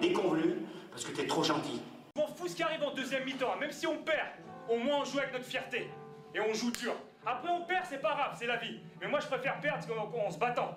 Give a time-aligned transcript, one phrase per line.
[0.00, 0.56] déconvenus
[0.90, 1.80] parce que t'es trop gentil.
[2.16, 4.28] Je m'en fous ce qui arrive en deuxième mi-temps, même si on perd,
[4.68, 5.90] au moins on joue avec notre fierté.
[6.34, 6.94] Et on joue dur.
[7.24, 8.80] Après on perd, c'est pas grave, c'est la vie.
[9.00, 10.76] Mais moi je préfère perdre qu'en en se battant.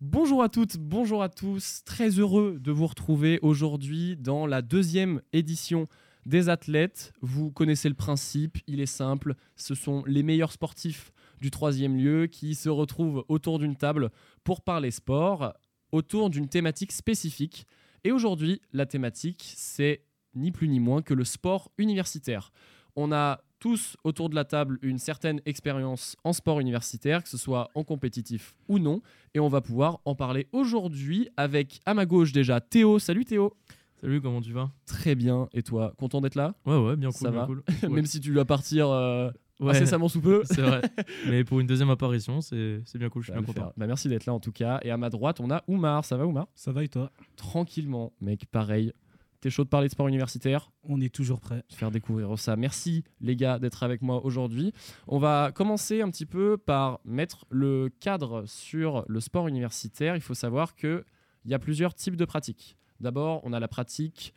[0.00, 5.20] Bonjour à toutes, bonjour à tous, très heureux de vous retrouver aujourd'hui dans la deuxième
[5.32, 5.88] édition
[6.28, 7.12] des athlètes.
[7.22, 11.10] Vous connaissez le principe, il est simple, ce sont les meilleurs sportifs
[11.40, 14.10] du troisième lieu qui se retrouvent autour d'une table
[14.44, 15.54] pour parler sport,
[15.90, 17.66] autour d'une thématique spécifique.
[18.04, 20.02] Et aujourd'hui, la thématique, c'est
[20.34, 22.52] ni plus ni moins que le sport universitaire.
[22.94, 27.38] On a tous autour de la table une certaine expérience en sport universitaire, que ce
[27.38, 29.00] soit en compétitif ou non,
[29.34, 32.98] et on va pouvoir en parler aujourd'hui avec à ma gauche déjà Théo.
[32.98, 33.54] Salut Théo.
[34.00, 34.70] Salut, comment tu vas?
[34.86, 35.92] Très bien, et toi?
[35.98, 36.54] Content d'être là?
[36.64, 37.18] Ouais, ouais, bien cool.
[37.20, 37.62] Ça bien va cool.
[37.90, 40.42] Même si tu dois partir euh, Ouais, incessamment sous peu.
[40.44, 40.82] c'est vrai.
[41.28, 43.72] Mais pour une deuxième apparition, c'est c'est bien cool, je suis bien content.
[43.76, 44.78] Bah, merci d'être là en tout cas.
[44.82, 46.04] Et à ma droite, on a Oumar.
[46.04, 46.46] Ça va Oumar?
[46.54, 47.10] Ça va et toi?
[47.36, 48.92] Tranquillement, mec, pareil.
[49.40, 50.70] T'es chaud de parler de sport universitaire?
[50.82, 51.62] On est toujours prêt.
[51.68, 52.56] te faire découvrir ça.
[52.56, 54.72] Merci les gars d'être avec moi aujourd'hui.
[55.06, 60.16] On va commencer un petit peu par mettre le cadre sur le sport universitaire.
[60.16, 61.04] Il faut savoir qu'il
[61.44, 62.77] y a plusieurs types de pratiques.
[63.00, 64.34] D'abord, on a la pratique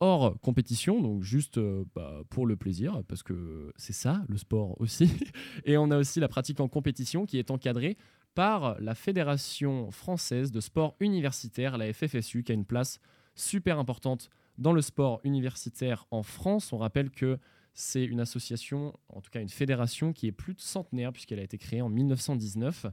[0.00, 4.80] hors compétition, donc juste euh, bah, pour le plaisir, parce que c'est ça le sport
[4.80, 5.10] aussi.
[5.64, 7.96] Et on a aussi la pratique en compétition qui est encadrée
[8.34, 13.00] par la Fédération française de sport universitaire, la FFSU, qui a une place
[13.34, 16.72] super importante dans le sport universitaire en France.
[16.72, 17.38] On rappelle que
[17.72, 21.42] c'est une association, en tout cas une fédération qui est plus de centenaire puisqu'elle a
[21.42, 22.86] été créée en 1919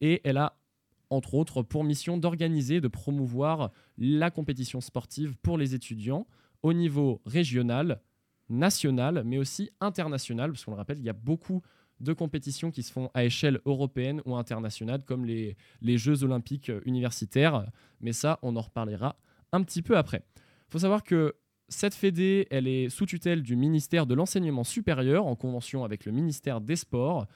[0.00, 0.59] et elle a
[1.10, 6.26] entre autres pour mission d'organiser, de promouvoir la compétition sportive pour les étudiants
[6.62, 8.00] au niveau régional,
[8.48, 11.62] national, mais aussi international, parce qu'on le rappelle, il y a beaucoup
[12.00, 16.70] de compétitions qui se font à échelle européenne ou internationale, comme les, les Jeux olympiques
[16.70, 17.66] euh, universitaires.
[18.00, 19.16] Mais ça, on en reparlera
[19.52, 20.22] un petit peu après.
[20.36, 21.34] Il faut savoir que
[21.68, 26.12] cette fédé, elle est sous tutelle du ministère de l'enseignement supérieur, en convention avec le
[26.12, 27.26] ministère des Sports,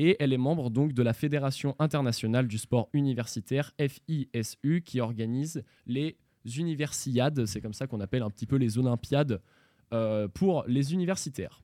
[0.00, 5.62] et elle est membre donc de la Fédération internationale du sport universitaire, FISU, qui organise
[5.84, 6.16] les
[6.56, 9.42] universiades, c'est comme ça qu'on appelle un petit peu les olympiades
[9.92, 11.62] euh, pour les universitaires.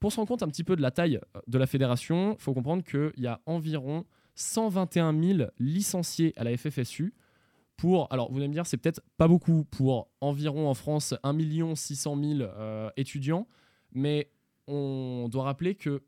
[0.00, 2.42] Pour se rendre compte un petit peu de la taille euh, de la fédération, il
[2.42, 4.04] faut comprendre qu'il y a environ
[4.34, 7.14] 121 000 licenciés à la FFSU.
[7.76, 11.74] Pour, alors vous allez me dire, c'est peut-être pas beaucoup pour environ en France 1
[11.76, 13.46] 600 000 euh, étudiants,
[13.92, 14.32] mais
[14.66, 16.02] on doit rappeler que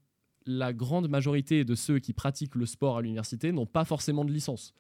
[0.47, 4.33] la grande majorité de ceux qui pratiquent le sport à l'université n'ont pas forcément de
[4.33, 4.75] licence.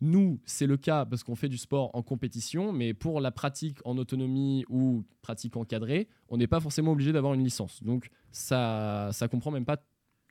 [0.00, 3.78] Nous, c'est le cas parce qu'on fait du sport en compétition, mais pour la pratique
[3.84, 7.82] en autonomie ou pratique encadrée, on n'est pas forcément obligé d'avoir une licence.
[7.82, 9.82] Donc ça ça comprend même pas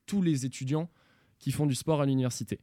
[0.05, 0.89] tous les étudiants
[1.37, 2.61] qui font du sport à l'université.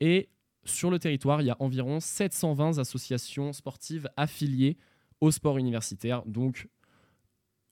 [0.00, 0.30] Et
[0.64, 4.78] sur le territoire, il y a environ 720 associations sportives affiliées
[5.20, 6.24] au sport universitaire.
[6.24, 6.68] Donc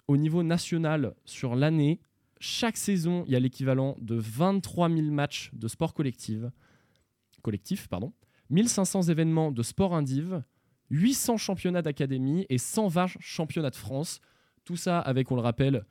[0.08, 2.00] au niveau national, sur l'année,
[2.42, 6.41] chaque saison, il y a l'équivalent de 23 000 matchs de sport collectif,
[7.41, 8.12] collectif pardon,
[8.50, 10.42] 1500 événements de sport indiv,
[10.91, 14.20] 800 championnats d'académie et 120 championnats de France.
[14.64, 15.84] Tout ça avec, on le rappelle,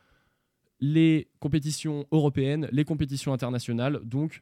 [0.82, 4.02] les compétitions européennes, les compétitions internationales.
[4.04, 4.42] Donc,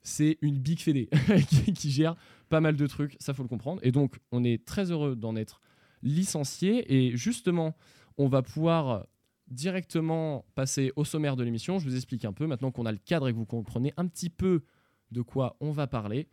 [0.00, 1.10] c'est une big fédé
[1.74, 2.14] qui, gère
[2.48, 3.80] pas mal de trucs, ça faut le comprendre.
[3.82, 5.60] Et donc, on est très heureux d'en être
[6.04, 6.94] licencié.
[6.94, 7.76] Et justement,
[8.16, 9.06] on va pouvoir
[9.50, 11.78] directement passer au sommaire de l'émission.
[11.78, 14.06] Je vous explique un peu, maintenant qu'on a le cadre et que vous comprenez un
[14.06, 14.62] petit peu
[15.10, 16.28] de quoi on va parler.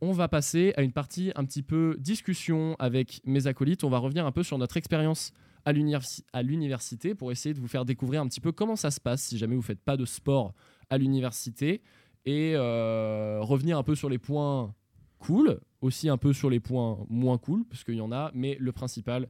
[0.00, 3.84] On va passer à une partie un petit peu discussion avec mes acolytes.
[3.84, 5.32] On va revenir un peu sur notre expérience
[5.64, 8.90] à l'universi- à l'université pour essayer de vous faire découvrir un petit peu comment ça
[8.90, 10.52] se passe si jamais vous faites pas de sport
[10.90, 11.80] à l'université
[12.26, 14.74] et euh, revenir un peu sur les points
[15.18, 18.58] cool, aussi un peu sur les points moins cool, parce qu'il y en a, mais
[18.60, 19.28] le principal,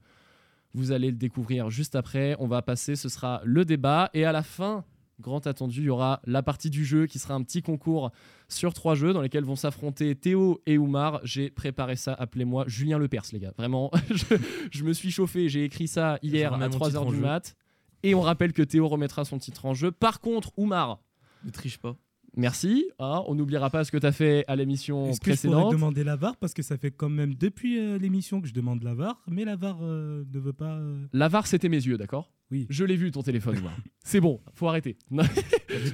[0.75, 2.37] vous allez le découvrir juste après.
[2.39, 4.11] On va passer, ce sera le débat.
[4.13, 4.85] Et à la fin,
[5.21, 8.11] grand attendu, il y aura la partie du jeu qui sera un petit concours
[8.49, 11.21] sur trois jeux dans lesquels vont s'affronter Théo et Oumar.
[11.23, 13.53] J'ai préparé ça, appelez-moi Julien Lepers, les gars.
[13.57, 14.37] Vraiment, je,
[14.71, 17.23] je me suis chauffé, j'ai écrit ça hier à mon 3h titre en du jeu.
[17.23, 17.55] mat.
[18.03, 19.91] Et on rappelle que Théo remettra son titre en jeu.
[19.91, 21.01] Par contre, Oumar,
[21.45, 21.97] Ne triche pas.
[22.37, 22.85] Merci.
[22.99, 25.51] hein, on n'oubliera pas ce que tu as fait à l'émission Est-ce que je pourrais
[25.53, 25.73] précédente.
[25.73, 28.83] demander la VAR Parce que ça fait quand même depuis euh, l'émission que je demande
[28.83, 30.77] la VAR, mais la VAR euh, ne veut pas.
[30.79, 32.31] euh, La VAR, c'était mes yeux, d'accord?
[32.51, 32.67] Oui.
[32.71, 33.73] Je l'ai vu ton téléphone, moi.
[34.05, 34.97] C'est bon, faut arrêter.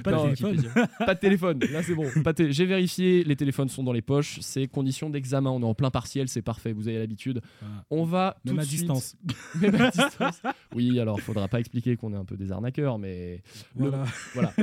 [0.03, 1.05] Pas Non, de.
[1.05, 2.05] Pas de téléphone, là c'est bon.
[2.49, 5.89] J'ai vérifié, les téléphones sont dans les poches, c'est conditions d'examen, on est en plein
[5.91, 7.41] partiel, c'est parfait, vous avez l'habitude.
[7.61, 7.85] Voilà.
[7.89, 9.15] On va tout Même à de suite- distance.
[9.61, 10.41] Même à distance.
[10.75, 13.41] Oui, alors faudra pas expliquer qu'on est un peu des arnaqueurs, mais
[13.77, 13.91] Le-
[14.33, 14.53] Voilà.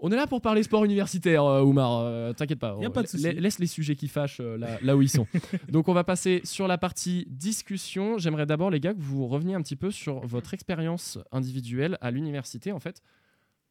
[0.00, 2.00] On est là pour parler sport universitaire, euh, Oumar.
[2.00, 2.76] euh, T'inquiète pas.
[2.80, 3.32] Y a pas de souci.
[3.32, 5.26] Laisse les sujets qui fâchent euh, là, là où ils sont.
[5.70, 8.18] Donc on va passer sur la partie discussion.
[8.18, 12.10] J'aimerais d'abord, les gars, que vous reveniez un petit peu sur votre expérience individuelle à
[12.10, 12.72] l'université.
[12.72, 13.00] En fait,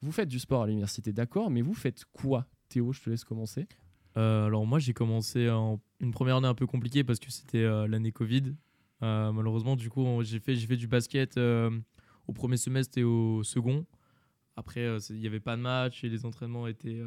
[0.03, 2.45] vous faites du sport à l'université, d'accord, mais vous faites quoi?
[2.67, 3.67] Théo, je te laisse commencer.
[4.17, 7.63] Euh, alors moi j'ai commencé en une première année un peu compliquée parce que c'était
[7.63, 8.53] euh, l'année Covid.
[9.01, 13.85] Euh, malheureusement du coup j'ai fait fait du basket au premier semestre et au second.
[14.55, 17.01] Après il n'y avait pas de match et les entraînements étaient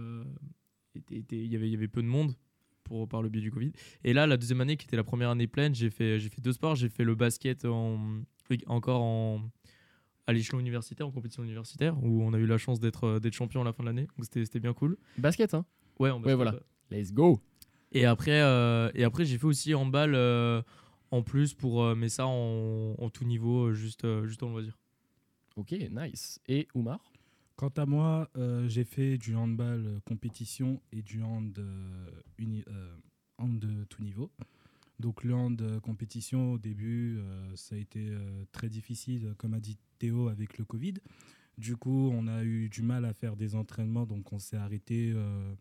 [1.11, 2.35] il y avait y avait peu de monde
[2.83, 3.73] pour par le biais du Covid.
[4.03, 6.53] Et là la deuxième année qui était la première année pleine j'ai fait fait deux
[6.53, 8.21] sports j'ai fait le basket en
[8.67, 9.43] encore en
[10.27, 13.35] à l'échelon universitaire en compétition universitaire où on a eu la chance d'être euh, d'être
[13.35, 14.97] champion à la fin de l'année donc c'était c'était bien cool.
[15.19, 15.65] Basket, hein
[15.99, 16.55] Ouais, en basket, voilà.
[16.55, 16.61] ouais.
[17.01, 17.41] Let's go
[17.93, 20.63] Et après, euh, et après j'ai fait aussi handball euh,
[21.11, 24.79] en plus pour euh, mais ça en, en tout niveau, juste euh, juste en loisir.
[25.57, 26.41] Ok, nice.
[26.49, 27.01] Et Oumar?
[27.57, 32.95] Quant à moi, euh, j'ai fait du handball compétition et du hand, euh, uni- euh,
[33.39, 34.31] hand de tout niveau.
[34.99, 39.55] Donc le hand euh, compétition au début, euh, ça a été euh, très difficile, comme
[39.55, 40.95] a dit Théo, avec le Covid.
[41.59, 45.13] Du coup, on a eu du mal à faire des entraînements, donc on s'est arrêté
[45.15, 45.53] euh,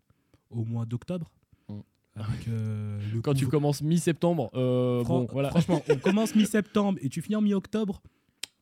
[0.50, 1.30] au mois d'octobre.
[1.68, 1.74] Mm.
[2.16, 5.50] Avec, euh, le Quand tu commences mi-septembre, euh, Fran- bon, voilà.
[5.50, 8.02] Franchement, on commence mi-septembre et tu finis en mi-octobre.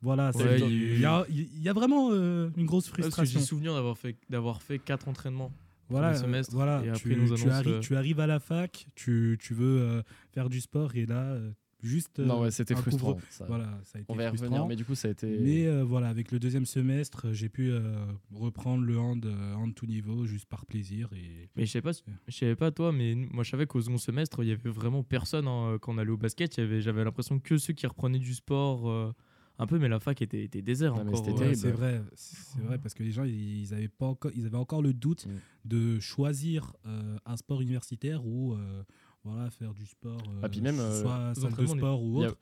[0.03, 3.41] Voilà, Ouais, il y, a, il y a vraiment euh, une grosse frustration.
[3.41, 5.51] j'ai souvenir d'avoir fait d'avoir fait quatre entraînements.
[5.95, 6.83] Voilà, premier euh, semestre, voilà.
[6.85, 9.81] et après, tu, nous tu arri- euh, tu arrives à la fac, tu, tu veux
[9.81, 10.03] euh,
[10.33, 11.51] faire du sport et là, euh,
[11.83, 12.19] juste.
[12.19, 13.13] euh, non, ouais, c'était frustrant.
[13.15, 13.45] couvre- ça.
[13.47, 14.47] Voilà, ça a été On va y frustrant.
[14.49, 15.27] revenir, mais du coup, ça a été.
[15.39, 17.81] Mais euh, voilà, avec le deuxième semestre, j'ai pu euh,
[18.35, 21.11] reprendre le hand, euh, hand tout niveau juste par plaisir.
[21.15, 21.49] Et...
[21.57, 21.93] Mais je sais pas,
[22.27, 25.03] je savais pas toi, mais moi je savais qu'au second semestre il y avait vraiment
[25.03, 26.55] personne hein, quand on allait au basket.
[26.81, 29.13] J'avais l'impression que ceux qui reprenaient du sport euh,
[29.59, 31.29] un peu, mais la fac était, était désert encore.
[31.29, 34.47] euh, Ouais, c'est vrai, c'est vrai parce que les gens ils avaient pas encore, ils
[34.47, 35.31] avaient encore le doute Mm.
[35.69, 38.83] de choisir euh, un sport universitaire ou euh,
[39.23, 42.19] voilà faire du sport, euh, Ah, puis même, euh, soit les salle de sport ou
[42.19, 42.37] autre.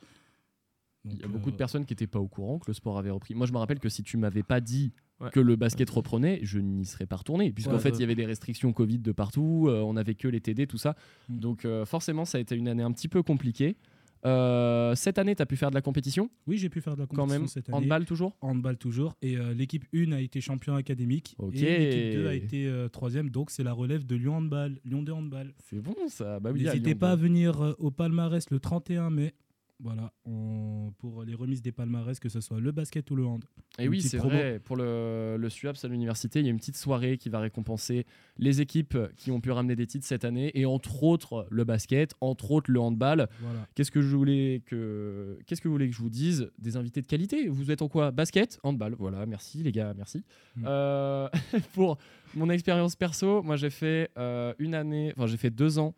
[1.04, 2.96] Il y a beaucoup de euh, personnes qui n'étaient pas au courant que le sport
[2.96, 3.34] avait repris.
[3.34, 5.30] Moi, je me rappelle que si tu m'avais pas dit Ouais.
[5.30, 7.52] que le basket reprenait, je n'y serais pas retourné.
[7.52, 10.26] Puisqu'en Ouais, fait, il y avait des restrictions Covid de partout, euh, on n'avait que
[10.26, 10.96] les TD, tout ça.
[11.28, 11.38] Mm.
[11.38, 13.76] Donc, euh, forcément, ça a été une année un petit peu compliquée.
[14.24, 17.00] Euh, cette année, tu as pu faire de la compétition Oui, j'ai pu faire de
[17.00, 17.48] la quand compétition même.
[17.48, 17.78] cette année.
[17.78, 19.16] Handball toujours Handball toujours.
[19.20, 21.34] Et euh, l'équipe 1 a été champion académique.
[21.38, 21.56] Ok.
[21.56, 23.30] Et l'équipe 2 a été euh, troisième.
[23.30, 24.78] Donc c'est la relève de Lyon Handball.
[24.84, 25.52] Lyon 2 Handball.
[25.58, 26.38] C'est bon ça.
[26.40, 29.34] Bah oui, N'hésitez pas à venir euh, au palmarès le 31 mai.
[29.82, 33.44] Voilà, on- pour les remises des palmarès, que ce soit le basket ou le hand.
[33.78, 34.60] Et Une oui, c'est vrai.
[34.60, 38.06] Pour le, le SUAPS à l'université, il y a une petite soirée qui va récompenser
[38.38, 42.14] les équipes qui ont pu ramener des titres cette année, et entre autres le basket,
[42.20, 43.28] entre autres le handball.
[43.40, 43.66] Voilà.
[43.74, 47.02] Qu'est-ce que je voulais que qu'est-ce que vous voulez que je vous dise Des invités
[47.02, 47.48] de qualité?
[47.48, 48.12] Vous êtes en quoi?
[48.12, 48.94] Basket, handball.
[48.98, 50.22] Voilà, merci les gars, merci.
[50.56, 50.64] Mm.
[50.66, 51.28] Euh,
[51.74, 51.98] pour
[52.34, 55.94] mon expérience perso, moi j'ai fait euh, une année, enfin j'ai fait deux ans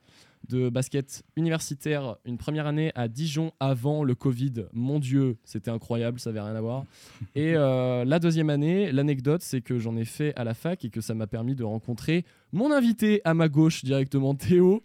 [0.48, 4.66] de basket universitaire, une première année à Dijon avant le Covid.
[4.72, 6.84] Mon Dieu, c'était incroyable, ça avait rien à voir.
[7.34, 10.90] Et euh, la deuxième année, l'anecdote, c'est que j'en ai fait à la fac et
[10.90, 14.82] que ça m'a permis de rencontrer mon invité à ma gauche directement, Théo.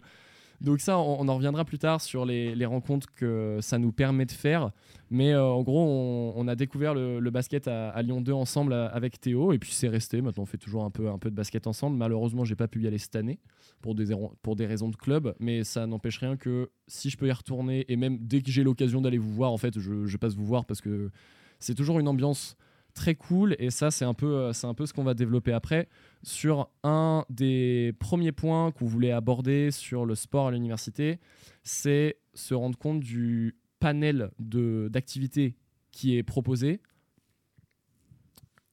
[0.60, 4.32] Donc ça, on, en reviendra plus tard sur les, rencontres que ça nous permet de
[4.32, 4.70] faire.
[5.10, 9.20] Mais euh, en gros, on, a découvert le, basket à, Lyon 2 ensemble euh, avec
[9.20, 10.20] Théo, et puis c'est resté.
[10.20, 11.96] Maintenant, on fait toujours un peu, de basket ensemble.
[11.96, 13.38] Malheureusement, j'ai pas pu y aller cette année
[13.80, 17.86] pour des, raisons de club, mais ça n'empêche rien que si je peux y retourner,
[17.88, 20.66] et même dès que j'ai l'occasion d'aller vous voir, en fait, je passe vous voir
[20.66, 21.10] parce que
[21.58, 22.56] c'est toujours une ambiance
[23.00, 25.52] très cool, et ça, c'est un peu, euh, c'est un peu ce qu'on va développer
[25.52, 25.88] après
[26.22, 31.18] sur un des premiers points qu'on voulait aborder sur le sport à l'université,
[31.62, 35.56] c'est se rendre compte du panel de- d'activités
[35.92, 36.80] qui est proposé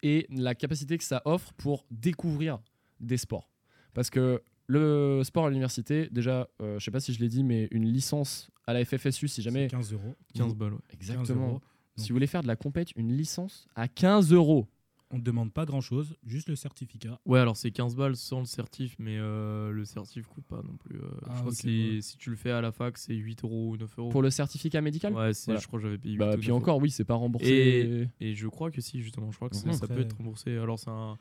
[0.04, 2.60] et la capacité que ça offre pour découvrir
[3.00, 3.50] des sports.
[3.94, 7.44] Parce que le sport à l'université, déjà, euh, je sais pas si je l'ai dit,
[7.44, 9.64] mais une licence à la FFSU, si jamais...
[9.70, 10.16] C'est 15 euros.
[10.36, 10.74] 15 balles.
[10.74, 10.80] ouais.
[10.90, 11.48] 15 Exactement.
[11.48, 11.62] euros.
[11.98, 14.68] Si vous voulez faire de la compète, une licence à 15 euros.
[15.10, 17.18] On ne demande pas grand chose, juste le certificat.
[17.26, 20.76] Ouais, alors c'est 15 balles sans le certif, mais euh, le certif coûte pas non
[20.76, 20.98] plus.
[20.98, 22.02] euh, Ah, je crois ok, que c'est- ouais.
[22.02, 24.10] si tu le fais à la fac, c'est 8 euros ou 9 euros.
[24.10, 25.14] Pour le certificat médical?
[25.14, 25.62] Ouais, c'est- Voilà.
[25.62, 26.60] je crois que j'avais payé 8 Bah, ou puis 9 euros.
[26.60, 28.10] encore, oui, c'est pas remboursé.
[28.20, 30.58] Et je crois que si, justement, je crois que c'est- ça peut Après- être remboursé.
[30.58, 31.18] Alors c'est un.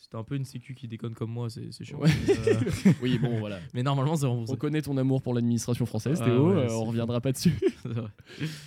[0.00, 1.98] C'était un peu une sécu qui déconne comme moi, c'est chiant.
[1.98, 2.10] Ouais.
[2.28, 3.58] Euh, oui, bon, voilà.
[3.74, 4.52] mais normalement, c'est remboursé.
[4.52, 7.58] On connaît ton amour pour l'administration française, Ah Théo, ouais, euh, on reviendra pas dessus.
[7.82, 8.08] C'est vrai.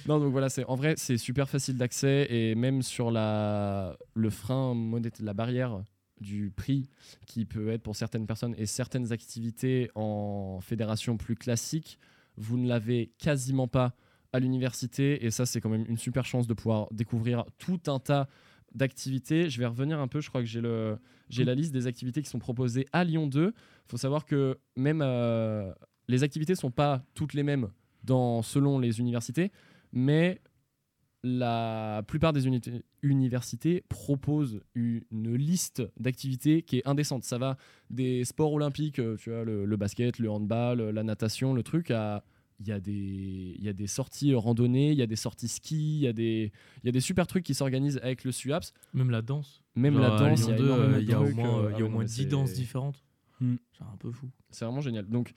[0.07, 4.75] non, donc voilà, en vrai, c'est super facile d'accès et même sur la le frein
[5.21, 5.83] la barrière
[6.19, 6.89] du prix
[7.25, 11.97] qui peut être pour certaines personnes et certaines activités en fédération plus classique,
[12.37, 13.93] vous ne l'avez quasiment pas
[14.33, 15.25] à l'université.
[15.25, 18.27] Et ça, c'est quand même une super chance de pouvoir découvrir tout un tas
[18.73, 19.49] d'activités.
[19.49, 20.97] Je vais revenir un peu, je crois que j'ai le
[21.29, 23.47] j'ai la liste des activités qui sont proposées à Lyon 2.
[23.47, 23.53] Il
[23.87, 25.71] faut savoir que même euh,
[26.07, 27.69] les activités sont pas toutes les mêmes
[28.03, 29.51] dans, selon les universités,
[29.93, 30.41] mais
[31.23, 32.47] la plupart des
[33.03, 37.23] universités proposent une liste d'activités qui est indécente.
[37.23, 37.57] Ça va
[37.89, 41.91] des sports olympiques, euh, tu vois, le, le basket, le handball, la natation, le truc,
[41.91, 42.23] à
[42.61, 45.47] il y, a des, il y a des sorties randonnées, il y a des sorties
[45.47, 46.51] ski, il y a des,
[46.83, 48.73] il y a des super trucs qui s'organisent avec le SUAPS.
[48.93, 49.63] Même la danse.
[49.75, 51.29] Même Genre, la danse, il y a 2, énormément euh, de il y a au
[51.31, 53.03] moins, euh, y ah a au moins mais 10 c'est- danses différentes.
[53.39, 53.55] Hmm.
[53.75, 54.29] C'est un peu fou.
[54.51, 55.07] C'est vraiment génial.
[55.07, 55.33] Donc,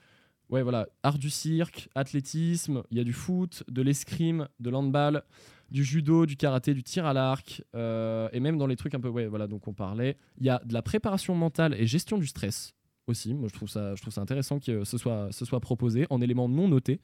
[0.49, 5.23] ouais, voilà, art du cirque, athlétisme, il y a du foot, de l'escrime, de l'handball,
[5.71, 8.99] du judo, du karaté, du tir à l'arc, euh, et même dans les trucs un
[8.99, 10.17] peu, ouais, voilà, donc on parlait.
[10.37, 12.74] Il y a de la préparation mentale et gestion du stress
[13.07, 13.33] aussi.
[13.33, 16.21] Moi, je trouve ça, je trouve ça intéressant que ce soit, ce soit proposé en
[16.21, 16.99] éléments non notés.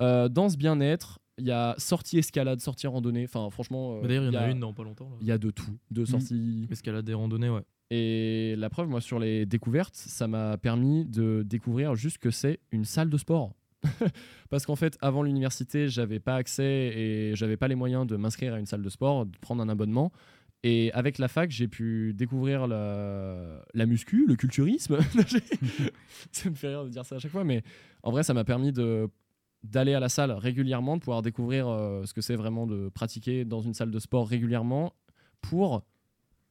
[0.00, 3.24] Euh, danse bien-être, il y a sortie escalade, sortie randonnée.
[3.24, 5.10] Enfin, franchement, euh, Mais D'ailleurs, il y en a a une dans pas longtemps.
[5.20, 6.68] Il y a de tout, de sorties.
[6.70, 7.62] Escalade et randonnée, ouais.
[7.90, 12.60] Et la preuve, moi, sur les découvertes, ça m'a permis de découvrir juste que c'est
[12.72, 13.52] une salle de sport.
[14.50, 18.54] Parce qu'en fait, avant l'université, j'avais pas accès et j'avais pas les moyens de m'inscrire
[18.54, 20.12] à une salle de sport, de prendre un abonnement.
[20.66, 24.98] Et avec la fac, j'ai pu découvrir la, la muscu, le culturisme.
[26.32, 27.62] ça me fait rire de dire ça à chaque fois, mais
[28.02, 29.08] en vrai, ça m'a permis de
[29.62, 33.46] d'aller à la salle régulièrement, de pouvoir découvrir euh, ce que c'est vraiment de pratiquer
[33.46, 34.92] dans une salle de sport régulièrement
[35.40, 35.82] pour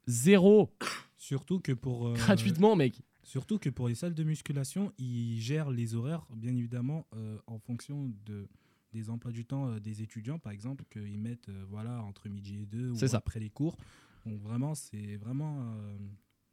[0.07, 0.71] zéro
[1.17, 3.01] Surtout que pour euh, gratuitement, mec.
[3.23, 7.59] Surtout que pour les salles de musculation, ils gèrent les horaires, bien évidemment, euh, en
[7.59, 8.47] fonction de,
[8.93, 12.59] des emplois du temps euh, des étudiants, par exemple, qu'ils mettent euh, voilà, entre midi
[12.61, 13.17] et deux ou C'est ça.
[13.17, 13.75] après les cours.
[14.25, 15.97] Donc vraiment, c'est vraiment euh,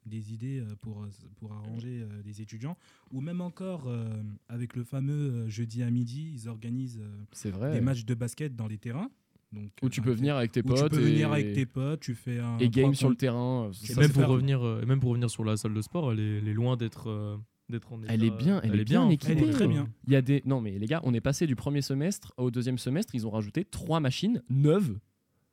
[0.06, 1.06] des idées euh, pour,
[1.37, 2.76] pour arranger euh, les étudiants.
[3.12, 4.09] Ou même encore, euh,
[4.49, 7.73] avec le fameux euh, jeudi à midi, ils organisent euh, C'est vrai.
[7.73, 9.11] des matchs de basket dans les terrains.
[9.52, 10.90] Donc, Où tu peux venir avec tes potes.
[10.90, 11.12] tu peux et...
[11.12, 13.68] venir avec tes potes, tu fais un et game sur le terrain.
[13.82, 16.12] Et Ça, même, pour revenir, euh, et même pour revenir sur la salle de sport,
[16.12, 17.37] elle est, elle est loin d'être euh,
[17.70, 19.34] d'être en Elle est bien, elle est bien en équipée.
[19.34, 19.88] fait, Elle est très bien.
[20.06, 22.50] Il y a des non mais les gars, on est passé du premier semestre au
[22.50, 24.98] deuxième semestre, ils ont rajouté trois machines neuves.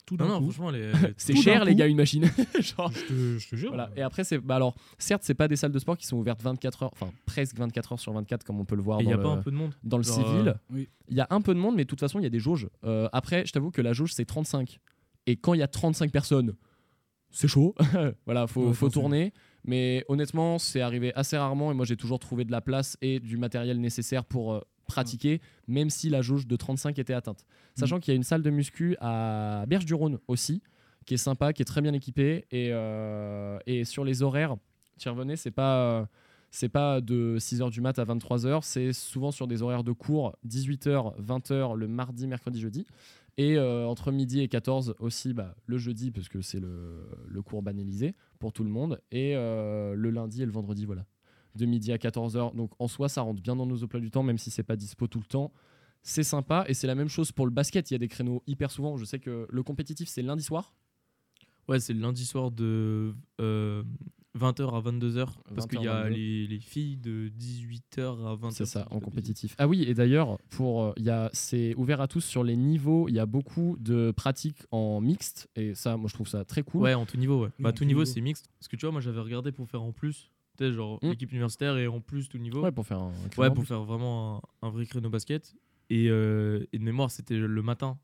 [0.05, 0.51] Tout Non, d'un non, coup.
[0.51, 0.79] franchement,
[1.17, 2.24] C'est cher les gars une machine.
[2.62, 3.69] Genre, Je te, je te jure.
[3.71, 3.89] voilà.
[3.97, 6.41] Et après c'est bah alors certes c'est pas des salles de sport qui sont ouvertes
[6.41, 9.12] 24 heures, enfin presque 24 heures sur 24 comme on peut le voir il n'y
[9.13, 10.47] a le, pas un peu de monde dans le Genre, civil.
[10.47, 10.88] euh, oui.
[11.09, 12.39] Il y a un peu de monde, mais de toute façon il y a des
[12.39, 12.69] jauges.
[12.86, 14.79] Euh, après je t'avoue que la jauge c'est 35
[15.25, 16.53] et quand il y a 35 personnes,
[17.31, 17.75] c'est chaud.
[18.25, 19.33] voilà, faut, Ouais, faut tourner.
[19.67, 23.19] Mais honnêtement, c'est arrivé assez rarement et moi j'ai toujours trouvé de la place et
[23.19, 27.45] du matériel nécessaire pour euh, pratiquer, même si la jauge de 35 était atteinte.
[27.75, 30.63] Sachant qu'il y a une salle de muscu à Berge-du-Rhône aussi,
[31.05, 32.45] qui est sympa, qui est très bien équipée.
[32.51, 34.55] Et, euh, et sur les horaires,
[34.97, 35.77] tu revenais, c'est pas.
[36.01, 36.05] euh,
[36.50, 40.33] c'est pas de 6h du mat à 23h, c'est souvent sur des horaires de cours
[40.47, 42.88] 18h, 20h le mardi, mercredi, jeudi.
[43.38, 47.41] Et euh, entre midi et 14 aussi bah, le jeudi, parce que c'est le, le
[47.41, 49.00] cours banalisé pour tout le monde.
[49.12, 51.06] Et euh, le lundi et le vendredi, voilà.
[51.56, 52.56] De midi à 14h.
[52.56, 54.75] Donc en soi, ça rentre bien dans nos emplois du temps, même si c'est pas
[54.75, 55.51] dispo tout le temps.
[56.01, 56.65] C'est sympa.
[56.67, 57.91] Et c'est la même chose pour le basket.
[57.91, 58.98] Il y a des créneaux hyper souvent.
[58.98, 60.74] Je sais que le compétitif, c'est lundi soir.
[61.67, 63.13] Ouais, c'est le lundi soir de
[64.38, 65.27] 20h à 22h.
[65.56, 66.15] Parce 20h qu'il y a 22.
[66.15, 68.51] les, les filles de 18h à 20h.
[68.51, 69.56] C'est ça, en compétitif.
[69.58, 72.56] Ah oui, et d'ailleurs, pour euh, il y a, c'est ouvert à tous sur les
[72.56, 73.08] niveaux.
[73.10, 76.63] Il y a beaucoup de pratiques en mixte, et ça, moi, je trouve ça très
[76.63, 76.82] cool.
[76.84, 77.50] Ouais, en tout niveau, ouais.
[77.60, 78.12] Bah, tout tout niveau, niveau.
[78.13, 78.48] c'est mixte.
[78.60, 80.29] Parce que tu vois, moi, j'avais regardé pour faire en plus.
[80.58, 81.10] Tu sais, genre Mm.
[81.10, 82.62] l'équipe universitaire et en plus tout niveau.
[82.63, 83.10] Ouais, pour faire un.
[83.10, 85.56] Ouais, créneau en pour faire vraiment un, un vrai créneau basket.
[85.89, 87.98] Et, euh, et de mémoire, c'était le matin.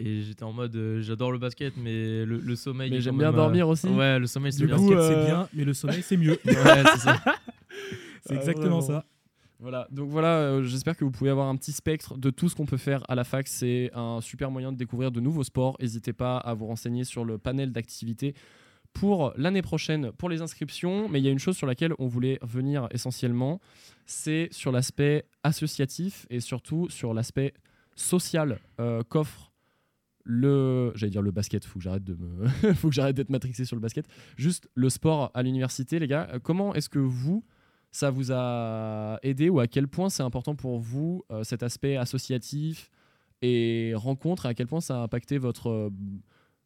[0.00, 2.90] Et j'étais en mode, euh, j'adore le basket, mais le, le sommeil.
[2.90, 3.86] Mais j'aime bien même, dormir euh, aussi.
[3.88, 4.76] Ouais, le sommeil, c'est bien.
[4.76, 6.38] coup, basket, euh, c'est bien, mais le sommeil, c'est mieux.
[6.46, 7.16] Ouais, c'est ça.
[8.26, 9.00] C'est Ah, exactement vraiment.
[9.00, 9.04] ça.
[9.60, 12.54] Voilà, donc voilà, euh, j'espère que vous pouvez avoir un petit spectre de tout ce
[12.56, 13.46] qu'on peut faire à la fac.
[13.48, 15.76] C'est un super moyen de découvrir de nouveaux sports.
[15.80, 18.34] N'hésitez pas à vous renseigner sur le panel d'activités
[18.94, 21.08] pour l'année prochaine pour les inscriptions.
[21.08, 23.60] Mais il y a une chose sur laquelle on voulait venir essentiellement,
[24.06, 27.52] c'est sur l'aspect associatif et surtout sur l'aspect
[27.96, 29.49] social euh, qu'offre
[30.24, 32.16] le j'allais dire le basket faut que j'arrête de
[32.74, 34.06] faut que j'arrête d'être matrixé sur le basket.
[34.36, 37.44] Juste le sport à l'université les gars Euh, comment est-ce que vous
[37.92, 41.96] ça vous a aidé ou à quel point c'est important pour vous euh, cet aspect
[41.96, 42.90] associatif
[43.42, 45.90] et rencontre à quel point ça a impacté votre euh,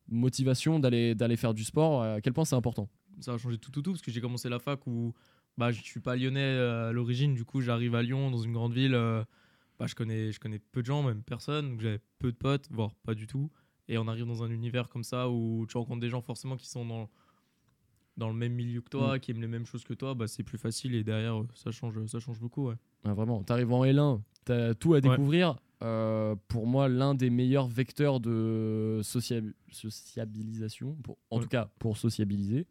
[0.09, 2.89] motivation d'aller d'aller faire du sport à quel point c'est important?
[3.21, 5.15] Ça a changé tout, tout, tout, parce que j'ai commencé la fac où
[5.57, 8.75] bah, je suis pas lyonnais à l'origine, du coup j'arrive à Lyon, dans une grande
[8.75, 8.97] ville,
[9.79, 12.69] bah, je, connais, je connais peu de gens, même personne, donc j'avais peu de potes,
[12.71, 13.51] voire pas du tout.
[13.89, 16.67] Et on arrive dans un univers comme ça où tu rencontres des gens forcément qui
[16.69, 17.11] sont dans
[18.17, 20.45] dans le même milieu que toi, qui aiment les mêmes choses que toi, bah, c'est
[20.45, 22.69] plus facile et derrière, euh, ça change, ça change beaucoup.
[22.69, 22.77] Ouais.
[23.03, 25.57] Ah, vraiment, t'arrives en L1, t'as tout à découvrir.
[25.83, 31.43] Euh, pour moi, l'un des meilleurs vecteurs de sociab- sociabilisation, pour- en Ouais.
[31.43, 32.67] tout cas pour sociabiliser,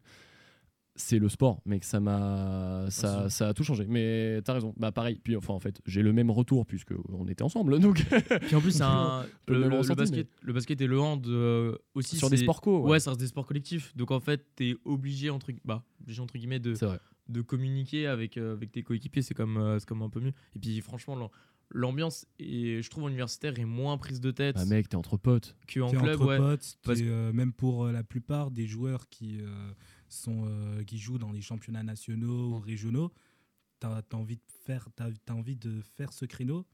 [0.96, 1.60] c'est le sport.
[1.66, 3.86] Mec, ça m'a, ça, ça a tout changé.
[3.88, 4.74] Mais t'as raison.
[4.76, 5.20] Bah pareil.
[5.22, 7.78] Puis enfin, en fait, j'ai le même retour puisque on était ensemble.
[7.80, 8.04] Donc
[8.46, 10.86] Puis en plus, c'est un- le le, même le- le ressenti, basket, le basket et
[10.86, 12.16] le hand euh, aussi.
[12.16, 12.86] sur des sports co.
[12.88, 13.94] Ouais, ça reste des sports collectifs.
[13.96, 16.74] Donc en fait, t'es obligé entre, bah, obligé, entre guillemets de,
[17.28, 19.22] de communiquer avec, euh, avec tes coéquipiers.
[19.22, 20.32] C'est comme, euh, c'est comme un peu mieux.
[20.54, 21.28] Et puis franchement, l'am-
[21.70, 25.56] l'ambiance, et je trouve universitaire, est moins prise de tête Bah mec, t'es entre potes.
[25.66, 25.84] T'es club.
[25.84, 26.36] entre Ouais.
[26.36, 29.46] potes, Parce euh, même pour euh, la plupart des joueurs qui, euh,
[30.14, 33.12] sont, euh, qui jouent dans les championnats nationaux ou régionaux,
[33.80, 36.66] t'as as envie, de faire, t'as- t'as envie de faire ce créneau.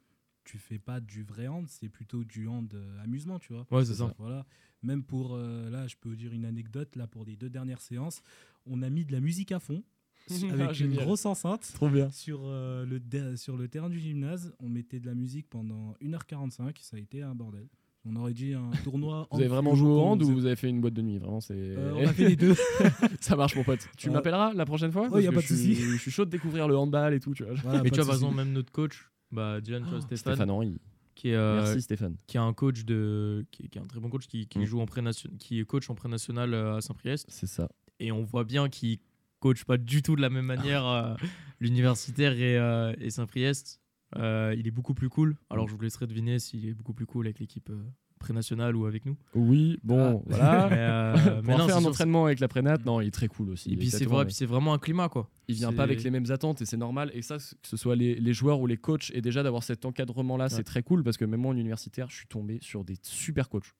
[0.45, 3.67] Tu fais pas du vrai hand, c'est plutôt du hand euh, amusement, tu vois.
[3.71, 4.15] Ouais, c'est ça.
[4.19, 4.47] Voilà.
[4.83, 7.81] Même pour, euh, là, je peux vous dire une anecdote, là, pour les deux dernières
[7.83, 8.23] séances,
[8.67, 9.83] on a mis de la musique à fond,
[10.31, 11.71] Ah, avec une grosse enceinte.
[11.75, 12.11] Trop bien.
[12.11, 16.79] Sur, euh, le sur le terrain du gymnase, on mettait de la musique pendant 1h45,
[16.81, 17.69] ça a été un bordel.
[18.07, 19.29] On aurait dit un tournoi.
[19.31, 21.41] Vous avez vraiment joué au hand ou vous avez fait une boîte de nuit Vraiment,
[21.41, 21.55] c'est.
[21.55, 22.55] Euh, On a fait les deux.
[23.21, 23.87] ça marche, mon pote.
[23.99, 24.15] Tu Ouais.
[24.15, 25.09] m'appelleras la prochaine fois?
[25.09, 25.75] Ouais, y a pas de je suis- souci.
[25.75, 27.53] Je suis chaud de découvrir le handball et tout, tu vois.
[27.63, 30.51] Voilà, Mais tu vois, par exemple, même notre coach, bah, Diane, tu vois, Stéphane, Stéphane
[30.51, 30.79] Henry.
[31.15, 32.17] qui est, euh, Merci Stéphane.
[32.27, 34.61] qui est un coach de, qui, est- qui est un très bon coach, qui, qui
[34.61, 34.65] Mm.
[34.65, 37.27] joue en pré-nation- qui est coach en pré-national euh, à Saint-Priest.
[37.29, 37.69] C'est ça.
[37.99, 38.99] Et on voit bien qu'il
[39.41, 41.15] coach pas du tout de la même manière euh,
[41.61, 43.81] l'universitaire et, euh, et Saint-Priest.
[44.17, 45.37] Euh, il est beaucoup plus cool.
[45.51, 47.81] Alors je vous laisserai deviner s'il est beaucoup plus cool avec l'équipe euh,
[48.19, 49.17] pré-nationale ou avec nous.
[49.35, 50.69] Oui, bon, voilà.
[50.71, 53.07] Mais, euh, Pour mais non, faire c'est un sûr, entraînement avec la prénat, non, il
[53.09, 53.73] est très cool aussi.
[53.73, 55.31] Et puis c'est vrai, mais c'est vraiment un climat quoi.
[55.49, 57.11] Il vient pas avec les mêmes attentes et c'est normal.
[57.15, 59.85] Et ça, que ce soit les, les joueurs ou les coachs, et déjà d'avoir cet
[59.85, 62.97] encadrement-là, c'est très cool parce que même moi en universitaire, je suis tombé sur des
[63.03, 63.73] super coachs.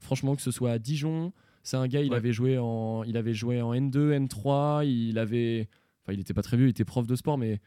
[0.00, 2.16] Franchement, que ce soit à Dijon, c'est un gars, il Ouais.
[2.16, 5.68] avait joué en, il avait joué en N2, N3, il avait,
[6.02, 7.60] enfin, il était pas très vieux, il était prof de sport, mais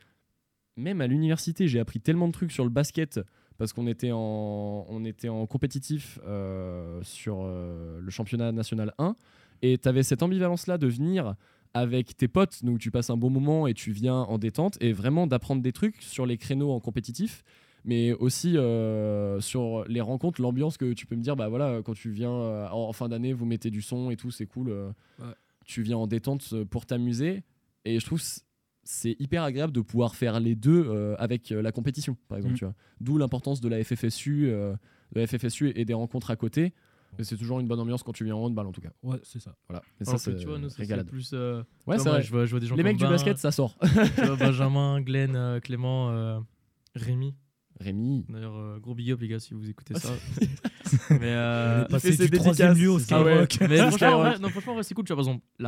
[0.78, 3.20] même à l'université, j'ai appris tellement de trucs sur le basket
[3.58, 9.16] parce qu'on était en, on était en compétitif euh, sur euh, le championnat national 1
[9.62, 11.36] et tu avais cette ambivalence-là de venir
[11.74, 14.94] avec tes potes, donc tu passes un bon moment et tu viens en détente et
[14.94, 17.44] vraiment d'apprendre des trucs sur les créneaux en compétitif
[17.88, 21.94] mais aussi euh, sur les rencontres, l'ambiance que tu peux me dire, bah voilà, quand
[21.94, 24.72] tu viens en, en fin d'année, vous mettez du son et tout, c'est cool.
[24.72, 25.26] Ouais.
[25.66, 27.44] Tu viens en détente pour t'amuser.
[27.86, 28.20] Et je trouve
[28.86, 32.56] c'est hyper agréable de pouvoir faire les deux euh, avec euh, la compétition, par exemple.
[32.56, 32.76] Tu vois.
[33.02, 34.74] D'où l'importance de la FFSU, euh,
[35.14, 36.74] de la FFSU et des rencontres à côté.
[37.18, 38.90] Et c'est toujours une bonne ambiance quand tu viens en handball, en tout cas.
[39.02, 39.56] Ouais, c'est ça.
[39.70, 39.82] Voilà.
[40.02, 41.08] Et ça, c'est tu vois, nous, ça, c'est régalade.
[41.08, 41.32] plus.
[41.34, 42.22] euh, Ouais, vois, c'est moi, vrai.
[42.24, 43.78] je vois, je vois des gens Les mecs du Ben, basket, ça sort.
[44.16, 46.40] tu vois, Benjamin, Glenn, euh, Clément, euh,
[46.94, 47.34] Rémi.
[47.80, 48.26] Rémi.
[48.30, 50.10] D'ailleurs, euh, gros big up les gars si vous écoutez ça.
[51.10, 53.46] mais euh, On est passé fait ses du troisième lieu au Ah ouais.
[53.46, 53.70] Skyrock.
[53.70, 55.06] mais franchement, ouais, franchement, ouais, c'est cool.
[55.06, 55.66] Tu vois, par exemple, il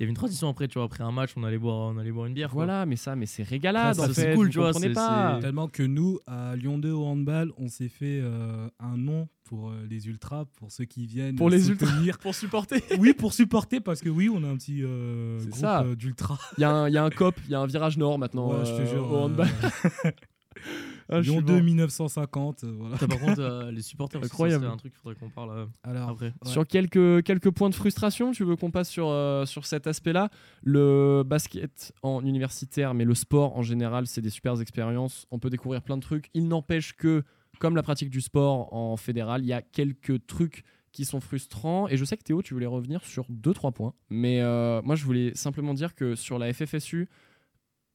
[0.00, 2.10] y avait une tradition après, tu vois, après un match, on allait boire, on allait
[2.12, 2.50] boire une bière.
[2.50, 2.64] quoi.
[2.64, 4.34] Voilà, mais ça, mais c'est régalade Ça, en ça, c'est fait.
[4.34, 5.34] cool, tu vois, c'est- pas.
[5.36, 9.28] c'est- Tellement que nous, à Lyon 2 au handball, on s'est fait euh, un nom
[9.44, 11.90] pour euh, les ultras, pour ceux qui viennent Pour les ultras.
[12.22, 12.82] Pour supporter.
[12.98, 15.82] oui, pour supporter, parce que oui, on a un petit euh, C'est groupe ça.
[15.82, 16.38] euh, d'ultras.
[16.56, 18.18] Il y, a un- il y a un cop, il y a un virage nord
[18.18, 19.10] maintenant Ouais, je te jure.
[19.10, 19.48] au euh, handball.
[21.10, 21.62] Ah, Lyon suis 2 mort.
[21.62, 22.96] 1950, euh, voilà.
[22.96, 24.64] Par contre, euh, les supporters, Incroyable.
[24.64, 26.26] c'est un truc qu'il faudrait qu'on parle euh, Alors, après.
[26.26, 26.50] Ouais.
[26.50, 30.30] Sur quelques, quelques points de frustration, tu veux qu'on passe sur, euh, sur cet aspect-là?
[30.62, 35.26] Le basket en universitaire, mais le sport en général, c'est des super expériences.
[35.30, 36.30] On peut découvrir plein de trucs.
[36.34, 37.24] Il n'empêche que,
[37.58, 41.88] comme la pratique du sport en fédéral, il y a quelques trucs qui sont frustrants.
[41.88, 43.94] Et je sais que Théo, tu voulais revenir sur 2-3 points.
[44.10, 47.08] Mais euh, moi, je voulais simplement dire que sur la FFSU,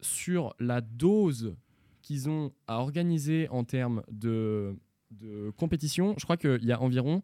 [0.00, 1.56] sur la dose
[2.06, 4.76] qu'ils ont à organiser en termes de,
[5.10, 7.22] de compétition, je crois qu'il y a environ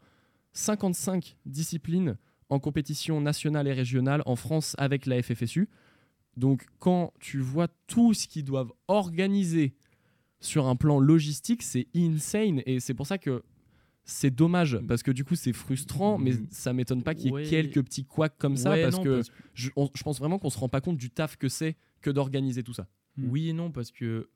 [0.52, 2.16] 55 disciplines
[2.48, 5.68] en compétition nationale et régionale en France avec la FFSU.
[6.36, 9.74] Donc quand tu vois tout ce qu'ils doivent organiser
[10.40, 13.42] sur un plan logistique, c'est insane et c'est pour ça que
[14.04, 16.46] c'est dommage parce que du coup c'est frustrant mais Mm.
[16.50, 17.44] ça m'étonne pas qu'il y ait Ouais.
[17.44, 20.40] quelques petits couacs comme ça Ouais, parce non, que parce je, on- je pense vraiment
[20.40, 22.88] qu'on se rend pas compte du taf que c'est que d'organiser tout ça.
[23.16, 24.28] Oui et non, parce que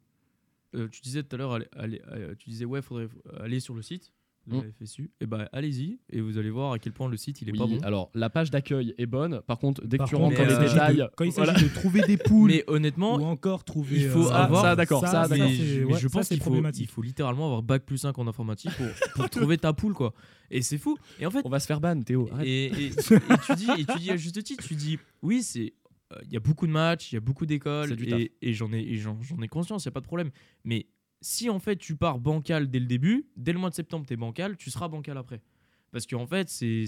[0.76, 3.08] euh, tu disais tout à l'heure, allez- allez- euh, tu disais ouais, faudrait
[3.40, 4.12] aller sur le site
[4.46, 4.72] de la Mm.
[4.80, 5.10] FSU.
[5.20, 7.58] Et bah allez-y et vous allez voir à quel point le site il est Oui,
[7.58, 7.80] pas bon.
[7.82, 9.40] alors la page d'accueil est bonne.
[9.44, 11.50] Par contre, dès par que tu rentres dans les euh, de- détails, quand il s'agit
[11.50, 11.60] voilà.
[11.60, 13.96] de trouver des poules Mais honnêtement, ou encore trouver.
[14.02, 15.48] il faut euh, avoir- ça, d'accord, ça, ça, d'accord.
[15.48, 18.28] mais ouais, je pense c'est qu'il faut, il faut littéralement avoir bac plus 5 en
[18.28, 18.86] informatique pour,
[19.16, 20.14] pour trouver ta poule quoi.
[20.52, 20.96] Et c'est fou.
[21.18, 22.28] Et en fait, on va se faire ban, Théo.
[22.30, 22.46] arrête.
[22.46, 25.72] et, et- et tu dis, et tu dis à juste titre, tu dis oui, c'est
[25.72, 25.85] euh,
[26.24, 28.96] il y a beaucoup de matchs, il y a beaucoup d'écoles et, et j'en ai,
[28.96, 30.30] j'en, ai conscience, il y a pas de problème.
[30.64, 30.86] Mais
[31.20, 34.14] si en fait tu pars bancal dès le début, dès le mois de septembre tu
[34.14, 35.42] es bancal, tu seras bancal après.
[35.90, 36.86] Parce qu'en fait c'est,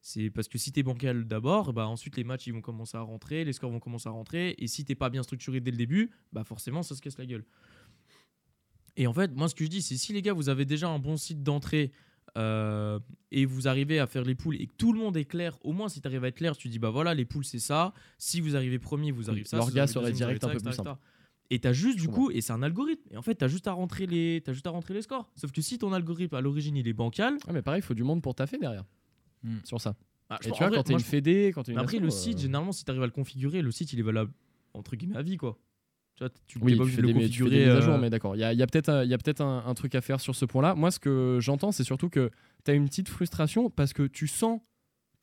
[0.00, 3.02] c'est, parce que si t'es bancal d'abord, bah ensuite les matchs ils vont commencer à
[3.02, 5.76] rentrer, les scores vont commencer à rentrer, et si t'es pas bien structuré dès le
[5.76, 7.44] début, bah forcément ça se casse la gueule.
[8.96, 10.88] Et en fait, moi ce que je dis, c'est si les gars vous avez déjà
[10.88, 11.92] un bon site d'entrée
[12.36, 12.98] euh,
[13.30, 15.72] et vous arrivez à faire les poules et que tout le monde est clair, au
[15.72, 17.92] moins si tu arrives à être clair, tu dis bah voilà les poules c'est ça.
[18.18, 19.50] Si vous arrivez premier, vous arrivez ça.
[19.50, 20.94] si vous L'orga arrivez serait direct un peu ça, plus etc.
[21.52, 23.02] Et t'as juste du coup, et c'est un algorithme.
[23.10, 25.28] Et en fait, t'as juste à rentrer les, t'as juste à rentrer les scores.
[25.34, 27.94] Sauf que si ton algorithme à l'origine il est bancal, Ouais, mais pareil, il faut
[27.94, 28.84] du monde pour taffer derrière.
[29.42, 29.56] Hmm.
[29.64, 29.96] Sur ça.
[30.30, 31.78] je Et pense- tu vois, en vrai, quand t'es une fédé, quand t'es une.
[31.78, 34.02] Après, le euh, site, généralement, si tu arrives à le configurer, le site, il est
[34.02, 34.32] valable
[34.74, 35.58] entre guillemets à vie, quoi.
[36.20, 37.66] Tu vois, tu Oui, pas tu fais de des, tu fais des configurer.
[37.66, 38.36] mises à jour, euh, mais d'accord.
[38.36, 40.74] Il y a, peut-être un, truc à faire sur ce point-là.
[40.74, 42.30] Moi, ce que j'entends, c'est surtout que
[42.64, 44.60] tu as une petite frustration parce que tu sens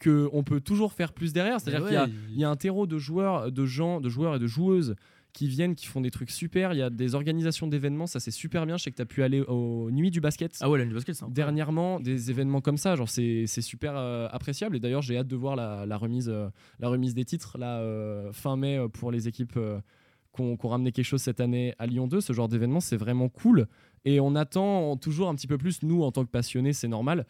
[0.03, 1.60] qu'on peut toujours faire plus derrière.
[1.60, 4.47] C'est-à-dire qu'il y a, y un terreau de joueurs, de gens, de joueurs et de
[4.47, 4.95] joueuses
[5.33, 6.73] qui viennent, qui font des trucs super.
[6.73, 8.77] Il y a des organisations d'événements, ça c'est super bien.
[8.77, 10.57] Je sais que tu as pu aller aux nuits du basket.
[10.62, 14.27] Ah ouais, la nuit du basket, Dernièrement, des événements comme ça, genre c'est super euh,
[14.31, 14.75] appréciable.
[14.75, 17.81] Et d'ailleurs, j'ai hâte de voir la, la remise, euh, la remise des titres là,
[17.81, 19.60] euh, fin mai pour les équipes
[20.58, 22.21] qui ont ramené quelque chose cette année à Lyon 2.
[22.21, 23.67] Ce genre d'événement, c'est vraiment cool.
[24.06, 27.26] Et on attend toujours un petit peu plus, nous, en tant que passionnés, c'est normal,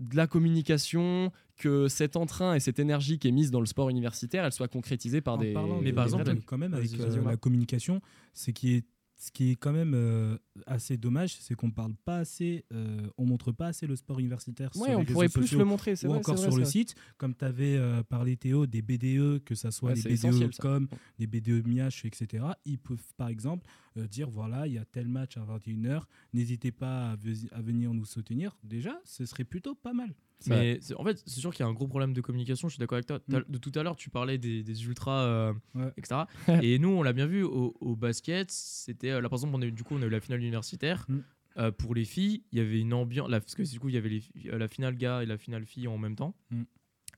[0.00, 3.90] de la communication, que cet entrain et cette énergie qui est mise dans le sport
[3.90, 5.52] universitaire, elle soit concrétisée par En des.
[5.52, 8.00] parlant Mais par exemple, quand même avec euh, la communication,
[8.32, 8.84] c'est qui est
[9.22, 13.26] ce qui est quand même euh, assez dommage, c'est qu'on parle pas assez, euh, on
[13.26, 15.94] montre pas assez le sport universitaire Ouais, sur on les pourrait réseaux plus le montrer,
[15.94, 16.20] c'est ou vrai.
[16.20, 17.78] encore sur le site, comme tu avais
[18.08, 20.62] parlé Théo, des BDE, que ça soit Ouais, les BDE essentiel, ça.
[20.62, 22.44] comme des BDE Miach, etc.
[22.64, 26.70] Ils peuvent par exemple euh, dire voilà, il y a tel match à 21h, n'hésitez
[26.72, 28.56] pas à, ve- à venir nous soutenir.
[28.64, 30.14] Déjà, ce serait plutôt pas mal.
[30.46, 32.68] Mais c'est- en fait, c'est sûr qu'il y a un gros problème de communication.
[32.68, 33.18] Je suis d'accord avec toi.
[33.20, 35.92] T'as- De tout à l'heure, tu parlais des, des ultras, euh, Ouais.
[35.98, 36.22] etc.
[36.64, 38.50] Et nous, on l'a bien vu au, au basket.
[38.50, 40.40] C'était euh, là, par exemple, on a eu, du coup, on a eu la finale
[40.40, 41.04] universitaire.
[41.08, 41.18] Mm.
[41.58, 43.28] Euh, pour les filles, il y avait une ambiance.
[43.28, 45.66] la- Parce que du coup, il y avait les la finale gars et la finale
[45.66, 46.34] fille en même temps.
[46.50, 46.62] Mm.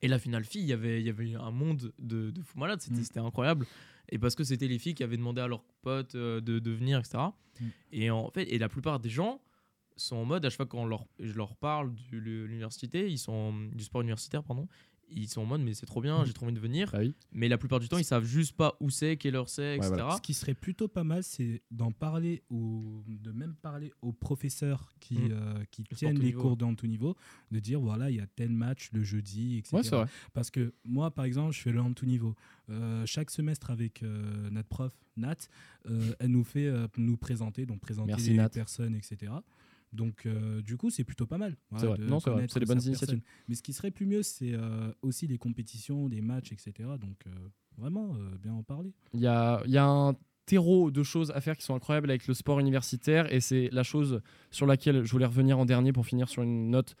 [0.01, 2.59] Et la finale fille, il y avait, il y avait un monde de, de fous
[2.59, 2.81] malades.
[2.81, 3.03] C'était Mm.
[3.03, 3.65] c'était incroyable.
[4.09, 6.71] Et parce que c'était les filles qui avaient demandé à leurs potes euh, de, de
[6.71, 7.23] venir, etc.
[7.59, 7.65] Mm.
[7.91, 9.41] Et en fait, et la plupart des gens
[9.95, 13.53] sont en mode, à chaque fois quand leur, je leur parle de l'université, ils sont
[13.73, 14.67] du sport universitaire, pardon,
[15.09, 16.89] ils sont en mode, mais c'est trop bien, j'ai trop envie de venir.
[16.91, 17.13] Bah oui.
[17.31, 19.75] Mais la plupart du temps, ils savent juste pas où c'est, quelle heure c'est, Ouais,
[19.77, 19.89] etc.
[19.95, 20.15] voilà.
[20.17, 24.93] Ce qui serait plutôt pas mal, c'est d'en parler ou de même parler aux professeurs
[24.99, 25.31] qui, Mm.
[25.31, 26.41] euh, qui Le tiennent les niveau.
[26.41, 27.15] cours dans tout niveau,
[27.51, 29.75] de dire voilà, il y a tel match le jeudi, etc.
[29.77, 30.05] Ouais, c'est vrai.
[30.33, 32.35] Parce que moi, par exemple, je fais le tout niveau.
[32.69, 35.35] Euh, chaque semestre avec euh, notre prof, Nat,
[35.89, 38.49] euh, elle nous fait euh, nous présenter, donc présenter Merci, les Nat.
[38.49, 39.31] personnes, etc.
[39.93, 41.55] Donc, euh, du coup, c'est plutôt pas mal.
[41.69, 41.97] voilà, C'est vrai.
[41.97, 42.21] de c'est vrai.
[42.21, 43.21] connaître C'est des bonnes initiatives.
[43.47, 46.73] Mais ce qui serait plus mieux, c'est euh, aussi les compétitions, les matchs, etc.
[46.99, 47.31] Donc, euh,
[47.77, 48.93] vraiment, bien en parler.
[49.13, 52.09] Il y a, il y a un terreau de choses à faire qui sont incroyables
[52.09, 55.93] avec le sport universitaire et c'est la chose sur laquelle je voulais revenir en dernier
[55.93, 56.95] pour finir sur une note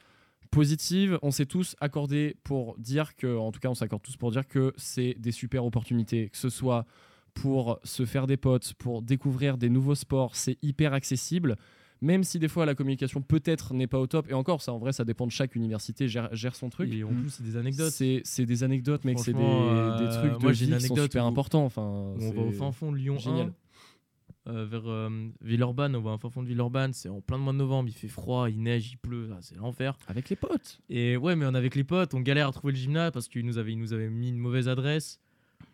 [0.49, 1.19] positive.
[1.23, 4.47] On s'est tous accordés pour dire que, en tout cas, on s'accorde tous pour dire
[4.47, 6.85] que c'est des super opportunités, que ce soit
[7.33, 11.57] pour se faire des potes, pour découvrir des nouveaux sports, c'est hyper accessible.
[12.03, 14.77] Même si des fois la communication peut-être n'est pas au top, et encore ça en
[14.77, 16.93] vrai ça dépend de chaque université, gère, gère son truc.
[16.93, 17.93] Et en plus, c'est des anecdotes.
[17.93, 20.77] C'est c'est des anecdotes, mec, c'est des, des euh, trucs de moi, j'ai vie une
[20.77, 21.63] qui sont anecdote super importants.
[21.63, 23.53] Enfin, on va au fin fond de Lyon génial.
[24.45, 27.37] 1, euh, vers euh, Villeurbanne, on va au fin fond de Villeurbanne, c'est en plein
[27.37, 29.97] de mois de novembre, il fait froid, il neige, il pleut, ah, c'est l'enfer.
[30.07, 30.81] Avec les potes.
[30.89, 33.45] Et ouais, mais on avec les potes, on galère à trouver le gymnase parce qu'il
[33.45, 35.21] nous avait, il nous avait mis une mauvaise adresse.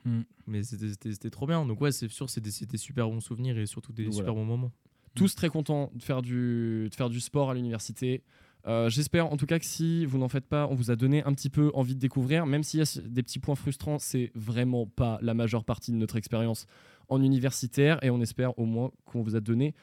[0.05, 0.19] Mm.
[0.45, 1.65] Mais c'était- c'était c'était trop bien.
[1.65, 4.71] Donc ouais, c'est sûr, des super bons souvenirs et surtout des super bons moments.
[5.15, 8.23] Tous très contents de faire du, sport à l'université.
[8.67, 11.23] Euh, J'espère en tout cas que si vous n'en faites pas, on vous a donné
[11.23, 12.45] un petit peu envie de découvrir.
[12.45, 15.97] Même s'il y a des petits points frustrants, c'est vraiment pas la majeure partie de
[15.97, 16.65] notre expérience
[17.07, 18.03] en universitaire.
[18.03, 19.73] Et on espère au moins qu'on vous a donné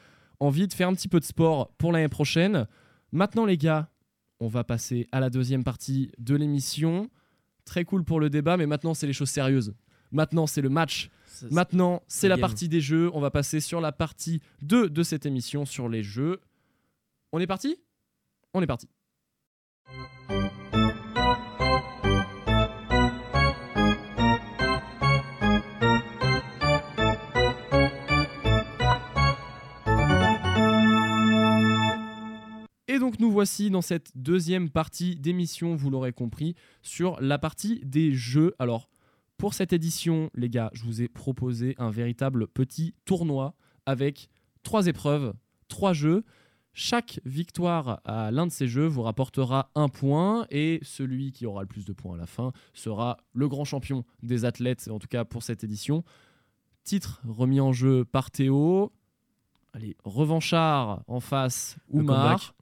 [0.41, 2.67] envie de faire un petit peu de sport pour l'année prochaine.
[3.13, 3.89] Maintenant, les gars,
[4.41, 7.09] on va passer à la deuxième partie de l'émission.
[7.65, 9.75] Très cool pour le débat, mais maintenant, c'est les choses sérieuses.
[10.13, 11.11] Maintenant, c'est le match.
[11.51, 12.43] Maintenant, c'est la game.
[12.43, 13.11] partie des jeux.
[13.15, 16.41] On va passer sur la partie 2 de cette émission sur les jeux.
[17.33, 17.77] On est parti?
[18.55, 18.89] On est parti.
[32.89, 37.81] Et donc nous voici dans cette deuxième partie d'émission, vous l'aurez compris, sur la partie
[37.85, 38.55] des jeux.
[38.59, 38.89] Alors
[39.39, 44.29] pour cette édition, les gars, je vous ai proposé un véritable petit tournoi avec
[44.63, 45.35] trois épreuves,
[45.69, 46.25] trois jeux.
[46.73, 51.63] Chaque victoire à l'un de ces jeux vous rapportera un point et celui qui aura
[51.63, 55.09] le plus de points à la fin sera le grand champion des athlètes, en tout
[55.09, 56.05] cas pour cette édition.
[56.85, 58.93] Titre remis en jeu par Théo.
[59.73, 62.56] Allez, revanchard en face, Oumar.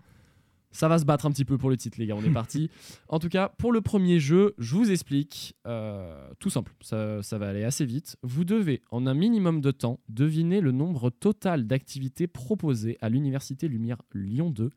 [0.74, 2.16] Ça va se battre un petit peu pour le titre, les gars.
[2.16, 2.68] On est parti.
[3.08, 5.56] en tout cas, pour le premier jeu, je vous explique.
[5.66, 8.16] euh, tout simple, ça, ça va aller assez vite.
[8.22, 13.68] Vous devez, en un minimum de temps, deviner le nombre total d'activités proposées à l'Université
[13.68, 14.70] Lumière Lyon 2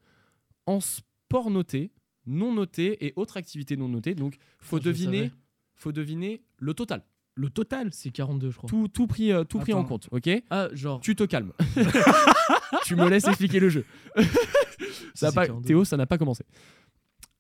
[0.68, 1.92] en sport noté,
[2.26, 4.14] non noté et autres activités non notées.
[4.16, 5.32] Donc, faut deviner,
[5.76, 7.04] faut deviner le total.
[7.38, 8.68] Le total C'est 42, je crois.
[8.68, 10.28] Tout, tout pris, euh, tout pris en compte, ok?
[10.50, 11.00] Ah, genre.
[11.00, 11.54] tu te calmes.
[12.86, 13.86] tu me laisses expliquer le jeu.
[15.14, 15.68] ça a pas, 42.
[15.68, 16.44] Théo, ça n'a pas commencé.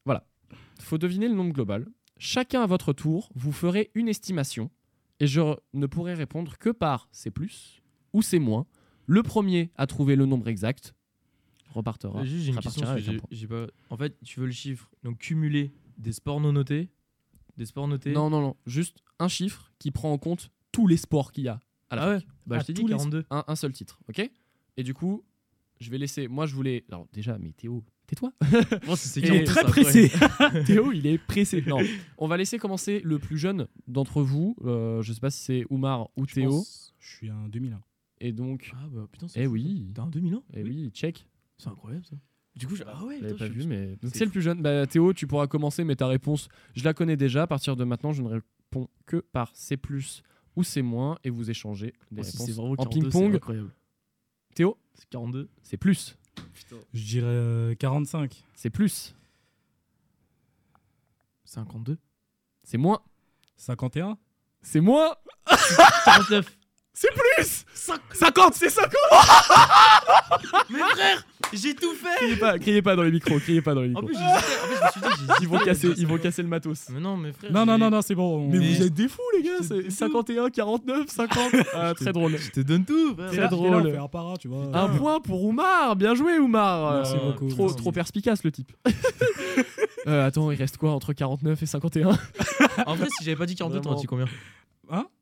[0.05, 0.23] Voilà.
[0.79, 1.87] faut deviner le nombre global.
[2.19, 4.69] Chacun à votre tour, vous ferez une estimation
[5.19, 5.41] et je
[5.73, 7.81] ne pourrai répondre que par c'est plus
[8.13, 8.67] ou c'est moins.
[9.07, 10.93] Le premier à trouver le nombre exact
[11.73, 12.23] repartira.
[12.23, 12.87] Juste, une question.
[12.87, 13.67] un pas...
[13.89, 14.89] En fait, tu veux le chiffre.
[15.03, 16.89] Donc, cumuler des sports non notés.
[17.57, 18.11] Des sports notés.
[18.11, 18.55] Non, non, non.
[18.65, 22.03] Juste un chiffre qui prend en compte tous les sports qu'il y a à la
[22.03, 22.19] Ah ouais.
[22.45, 23.25] Bah, À je t'ai dit tous les- 42.
[23.29, 24.29] un, un seul titre, ok?
[24.77, 25.23] Et du coup,
[25.79, 26.27] je vais laisser.
[26.27, 26.83] Moi, je voulais.
[26.89, 28.31] Alors, déjà, mais Théo, tais-toi.
[28.85, 30.11] Moi, c'est Et- 42, très ça, pressé.
[30.65, 31.63] Théo, il est pressé.
[31.65, 31.79] Non,
[32.17, 34.55] on va laisser commencer le plus jeune d'entre vous.
[34.65, 36.49] Euh, je sais pas si c'est Oumar ou Je Théo.
[36.51, 37.81] pense- Je suis un 2001.
[38.19, 39.91] Et donc, Ah bah putain, c'est eh oui.
[39.93, 41.27] T'as un 2001 eh oui, check.
[41.57, 42.15] C'est incroyable ça.
[42.55, 42.83] Du coup, je...
[42.87, 44.61] ah ouais, pas je- vu, mais c'est le plus jeune.
[44.63, 47.43] Bah, Théo, tu pourras commencer, mais ta réponse, je la connais déjà.
[47.43, 48.39] À partir de maintenant, je ne
[49.05, 50.21] que par c'est plus
[50.55, 53.01] ou c'est moins, et vous échangez des Moi, si réponses c'est vraiment en 42, c'est
[53.17, 53.35] ping-pong.
[53.35, 53.71] incroyable.
[54.55, 55.49] Théo, C'est 42.
[55.61, 56.17] c'est plus,
[56.93, 58.43] Je dirais euh, 45.
[58.55, 59.13] c'est plus,
[61.45, 61.97] 52.
[62.63, 63.01] c'est moins,
[63.57, 64.17] 51
[64.61, 65.15] c'est moins,
[66.05, 66.57] 49.
[66.93, 67.65] c'est plus.
[68.13, 68.91] 50, c'est 50.
[70.69, 73.81] Mais frère, j'ai tout fait Criez pas, criez pas dans les micros, criez pas dans
[73.81, 74.07] les En micros.
[74.07, 74.15] plus.
[74.17, 75.33] En fait, je me suis dit.
[75.41, 76.87] Ils vont casser, ils vont casser le matos.
[76.89, 77.51] Mais non, mais frère.
[77.51, 78.49] Non, non, non, non, c'est bon.
[78.49, 79.51] Mais vous êtes des fous, les gars.
[79.61, 81.39] C'est dis 51, 49, 50.
[81.73, 82.37] Ah, très drôle.
[82.37, 83.27] Je te donne tout, frère.
[83.27, 83.75] Très là, t'es là, drôle.
[83.87, 84.07] on fait un
[84.37, 84.65] tu vois.
[84.73, 85.95] Un point pour Oumar.
[85.95, 86.93] Bien joué, Oumar.
[86.97, 87.75] Merci Euh, beaucoup, Trop, merci.
[87.77, 88.71] trop perspicace, le type.
[90.05, 92.17] Euh, attends, il reste quoi entre 49 et 51
[92.85, 94.25] En vrai, si j'avais pas dit 42, t'aurais dit combien?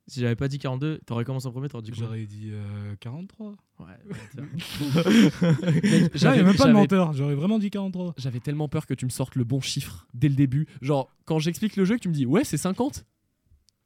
[0.07, 2.95] Si j'avais pas dit 42, t'aurais commencé en premier, t'aurais dit combien J'aurais dit euh,
[2.99, 3.55] 43.
[3.79, 3.85] Ouais,
[4.37, 7.13] a même pas de j'avais- menteur.
[7.13, 8.13] J'aurais vraiment dit 43.
[8.17, 10.67] J'avais tellement peur que tu me sortes le bon chiffre dès le début.
[10.81, 13.05] Genre, quand j'explique le jeu, que tu me dis ouais, c'est 50.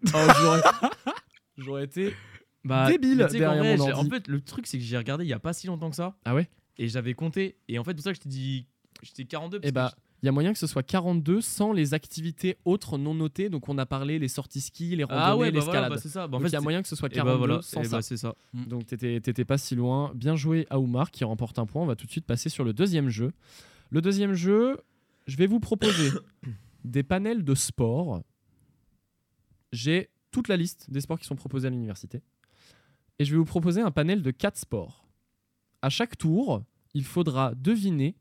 [0.13, 0.17] Oh,
[1.57, 1.83] j'aurais...
[1.83, 2.13] été.
[2.63, 3.93] Bah, Débile derrière vrai, mon.
[3.93, 5.95] En fait, le truc, c'est que j'ai regardé il y a pas si longtemps que
[5.95, 6.15] ça.
[6.25, 6.49] Ah ouais?
[6.77, 7.57] Et j'avais compté.
[7.67, 8.65] Et en fait, pour ça que je t'ai dit.
[9.01, 9.59] J'étais 42.
[9.59, 12.57] parce Eh bah, que il y a moyen que ce soit 42 sans les activités
[12.65, 13.49] autres non notées.
[13.49, 15.89] Donc, on a parlé les sorties ski, les randonnées, Ah ouais, bah voilà, l'escalade.
[15.91, 16.27] bah c'est ça.
[16.27, 17.61] Bah, en Donc, fait, il y a moyen que ce soit et 42 bah voilà,
[17.61, 17.97] sans et ça.
[17.97, 18.35] bah c'est ça.
[18.53, 20.11] Donc t'étais t'étais pas si loin.
[20.15, 21.81] Bien joué à Oumar qui remporte un point.
[21.83, 23.31] On va tout de suite passer sur le deuxième jeu.
[23.91, 24.77] Le deuxième jeu,
[25.27, 26.09] je vais vous proposer
[26.83, 28.21] des panels de sport.
[29.71, 32.21] J'ai toute la liste des sports qui sont proposés à l'université.
[33.19, 35.05] Et je vais vous proposer un panel de quatre sports.
[35.81, 38.15] À chaque tour, il faudra deviner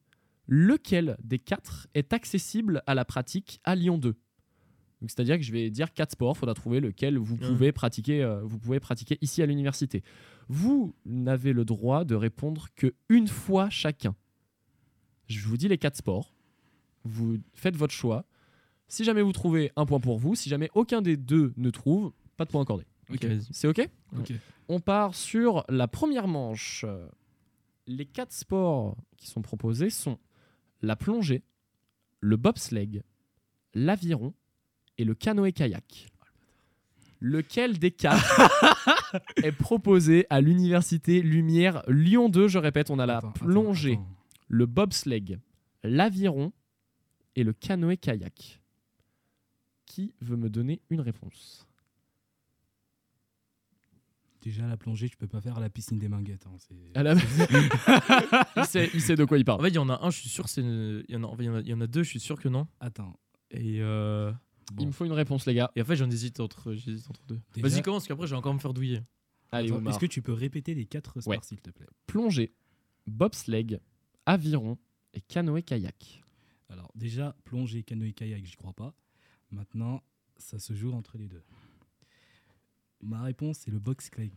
[0.48, 4.10] lequel des quatre est accessible à la pratique à Lyon 2.
[5.00, 7.40] Donc, C'est-à-dire que je vais dire quatre sports, il faudra trouver lequel vous Mhm.
[7.40, 10.02] pouvez pratiquer, euh, vous pouvez pratiquer ici à l'université.
[10.48, 14.16] Vous n'avez le droit de répondre que une fois chacun.
[15.28, 16.34] Je vous dis les quatre sports.
[17.04, 18.24] Vous faites votre choix.
[18.88, 22.12] Si jamais vous trouvez un point pour vous, si jamais aucun des deux ne trouve,
[22.38, 22.84] pas de point accordé.
[23.52, 23.88] C'est ok?
[24.68, 26.84] On part sur la première manche.
[27.86, 30.18] Les quatre sports qui sont proposés sont
[30.82, 31.42] la plongée,
[32.20, 33.02] le bobsleigh,
[33.74, 34.34] l'aviron
[34.98, 36.08] et le canoë-kayak.
[37.20, 38.40] Lequel des quatre
[39.42, 43.92] est proposé à l'université Lumière Lyon 2 Je répète, on a la Attends, attends, plongée,
[43.94, 44.08] attends.
[44.48, 45.38] le bobsleigh,
[45.82, 46.52] l'aviron
[47.36, 48.60] et le canoë-kayak.
[49.86, 51.67] Qui veut me donner une réponse?
[54.42, 56.46] Déjà, la plongée, tu peux pas faire à la piscine des Minguettes.
[56.46, 57.14] hein, c'est- À la-
[58.56, 59.62] il, sait, il sait de quoi il En parle.
[59.62, 60.60] fait, il y en a un, je suis sûr, c'est.
[60.60, 61.26] une- Il y, en a...
[61.26, 62.48] en fait, il y en a- il y en a deux, je suis sûr que
[62.48, 62.66] non.
[62.80, 63.18] Attends.
[63.50, 64.32] Et, euh...
[64.78, 65.70] Il me faut une réponse, les gars.
[65.76, 67.40] Et en fait, j'en hésite entre, j'hésite entre deux.
[67.54, 69.00] Déjà- Vas-y, commence, parce qu'après, je vais encore me faire douiller.
[69.50, 69.70] Allez.
[69.72, 71.38] Est-ce que tu peux répéter les quatre sports, Ouais.
[71.42, 71.86] s'il te plaît?
[72.06, 72.52] Plongée,
[73.06, 73.78] bobsleigh,
[74.26, 74.76] aviron
[75.14, 76.22] et canoë-kayak.
[76.68, 78.94] Alors, déjà, plongée, canoë, kayak, j'y crois pas.
[79.50, 80.02] Maintenant,
[80.36, 81.42] ça se joue entre les deux.
[83.02, 84.30] Ma réponse, c'est le box clay.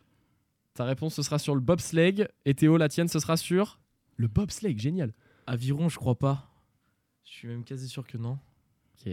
[0.74, 2.28] Ta réponse, ce sera sur le bobsleigh.
[2.45, 3.80] Et Théo, la tienne, ce sera sur
[4.17, 4.78] le bobsleigh.
[4.78, 5.13] Génial.
[5.47, 6.50] Aviron, je crois pas.
[7.26, 8.38] Je suis même quasi sûr que non.
[9.06, 9.12] Ok.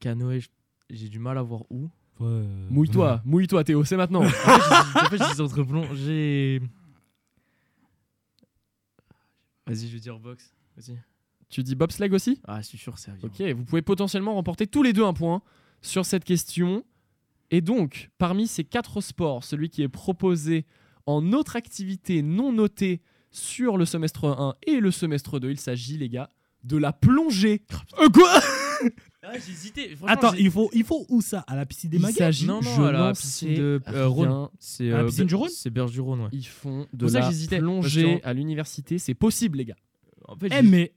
[0.00, 0.48] Canoë, je-
[0.90, 1.82] j'ai du mal à voir où.
[2.18, 4.22] Ouais, euh, Mouille-toi, mouille-toi, Théo, c'est maintenant.
[4.24, 6.60] En fait, fait, j'hésite entre plongée.
[9.66, 10.52] Vas-y, je vais dire box.
[10.76, 10.98] Vas-y.
[11.48, 12.40] tu dis bobsleigh aussi?
[12.46, 13.28] Ah, je suis sûr, c'est aviron.
[13.28, 15.42] Ok, vous pouvez potentiellement remporter tous les deux un point
[15.82, 16.84] sur cette question.
[17.50, 20.66] Et donc, parmi ces quatre sports, celui qui est proposé
[21.06, 25.98] en autre activité non notée sur le semestre 1 et le semestre 2, il s'agit,
[25.98, 26.30] les gars,
[26.64, 27.62] de la plongée.
[28.00, 28.40] Euh, quoi
[29.22, 29.94] Ah, j'ai hésité.
[30.06, 31.44] Attends, il faut, il faut où ça?
[31.46, 34.48] À la piscine des Il Maguets s'agit, Non, à la piscine de, euh, Rhône.
[34.58, 35.50] C'est À la euh, piscine du Rhône?
[35.50, 36.28] C'est Berge du Rhône, ouais.
[36.32, 38.98] Ils font de pour la plongée à l'université.
[38.98, 39.76] C'est possible, les gars.
[40.26, 40.94] En fait, Eh, mais.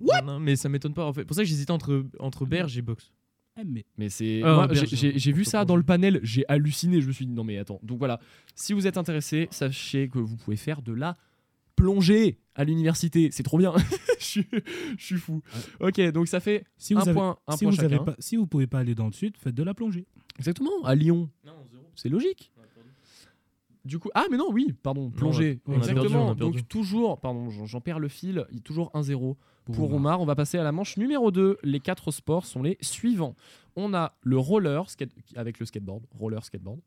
[0.00, 1.06] non, non, mais ça m'étonne pas.
[1.06, 3.10] En fait, pour ça que j'hésitais entre entre Berge et Box.
[3.60, 3.84] Eh, mais.
[3.98, 4.40] Mais c'est.
[4.44, 7.00] Ah, bien j'ai- vu ça dans le panel, j'ai halluciné.
[7.00, 7.80] Je me suis dit, non, mais attends.
[7.82, 8.18] Donc voilà,
[8.54, 11.16] si vous êtes intéressé, sachez que vous pouvez faire de la
[11.76, 13.30] plongée à l'université.
[13.30, 13.74] C'est trop bien.
[14.18, 14.46] je, suis,
[14.98, 15.42] je suis fou.
[15.80, 18.04] Ok, donc ça fait Si vous un avez, point, un si point vous avez chacun.
[18.04, 20.06] pas, si vous pouvez pas aller dans le sud, faites de la plongée.
[20.38, 21.28] Exactement, à Lyon.
[21.44, 21.82] Non, zéro.
[21.94, 22.51] C'est logique.
[23.84, 25.60] Du coup, ah mais non, oui, pardon, plongée.
[25.66, 26.28] on a- on a perdu, Exactement.
[26.30, 26.34] on.
[26.34, 29.96] Donc toujours, pardon, j'en perds le fil, il y a toujours 1-0 pour Omar.
[29.96, 30.20] Omar.
[30.20, 31.58] On va passer à la manche numéro 2.
[31.64, 33.34] Les quatre sports sont les suivants.
[33.74, 36.80] On a le roller skate, avec le skateboard, roller skateboard,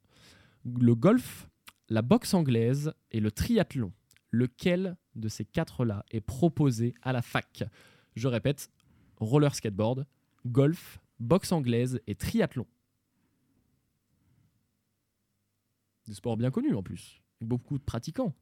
[0.79, 1.49] le golf,
[1.89, 3.91] la boxe anglaise et le triathlon.
[4.31, 7.63] Lequel de ces quatre-là est proposé à la fac?
[8.15, 8.69] Je répète,
[9.19, 10.05] roller skateboard,
[10.45, 12.65] golf, boxe anglaise et triathlon.
[16.07, 18.33] Des sports bien connus en plus, avec beaucoup de pratiquants.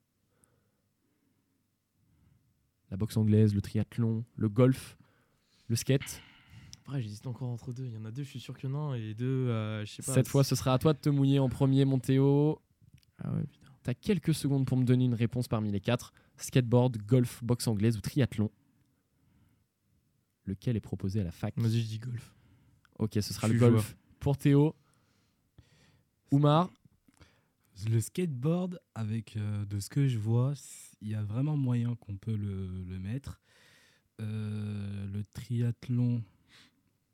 [2.92, 4.98] La boxe anglaise, le triathlon, le golf,
[5.68, 6.22] le skate.
[6.82, 7.86] Après, j'hésite encore entre deux.
[7.86, 9.26] Il y en a deux, je suis sûr qu'il y en a un, et deux,
[9.26, 10.14] euh, je sais pas.
[10.14, 12.62] Cette fois, ce sera à toi de te mouiller en premier, mon Théo.
[13.24, 13.72] Ah ouais, putain.
[13.84, 16.14] T'as quelques secondes pour me donner une réponse parmi les quatre.
[16.38, 18.52] Skateboard, golf, boxe anglaise ou triathlon.
[20.46, 21.54] Lequel est proposé à la fac?
[21.58, 22.36] Vas-y, je dis golf.
[23.00, 24.76] Ok, ce sera le golf pour Théo.
[26.32, 26.70] Oumar,
[27.90, 30.54] Le skateboard, avec euh, de ce que je vois,
[31.02, 33.42] il y a vraiment moyen qu'on peut le, le mettre.
[34.22, 36.24] Euh, le triathlon,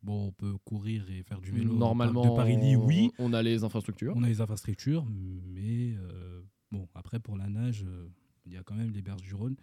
[0.03, 1.73] bon, on peut courir et faire du vélo.
[1.73, 3.11] normalement, De Paris, oui.
[3.17, 4.13] on a les infrastructures.
[4.15, 5.05] On a les infrastructures,
[5.47, 6.41] mais euh,
[6.71, 7.85] bon, après pour la nage,
[8.45, 9.55] il y a quand même les berges du Rhône.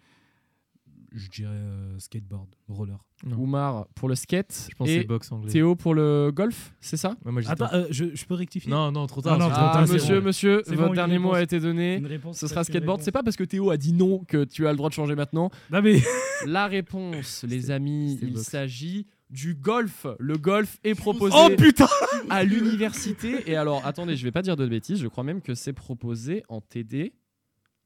[1.13, 2.97] Je dirais euh, skateboard, roller.
[3.25, 3.37] Non.
[3.37, 5.51] Oumar pour le skate Je pense et boxe anglais.
[5.51, 7.15] Théo pour le golf, c'est ça?
[7.25, 8.69] Ouais, moi, j'hésite Attends, euh, je, je peux rectifier?
[8.69, 9.39] Non, non, trop tard.
[9.39, 10.25] non, trop Ah, tard, monsieur, bon.
[10.27, 12.01] monsieur, votre bon, dernier mot a été donné.
[12.33, 13.01] Ce sera skateboard.
[13.01, 15.15] C'est pas parce que Théo a dit non que tu as le droit de changer
[15.15, 15.49] maintenant.
[15.71, 16.01] Non, mais
[16.45, 20.05] La réponse, les amis, il s'agit du golf.
[20.19, 21.87] Le golf est proposé Oh putain
[22.29, 23.49] à l'université.
[23.49, 24.99] Et alors, attendez, je vais pas dire de bêtises.
[25.01, 27.13] Je crois même que c'est proposé en TD.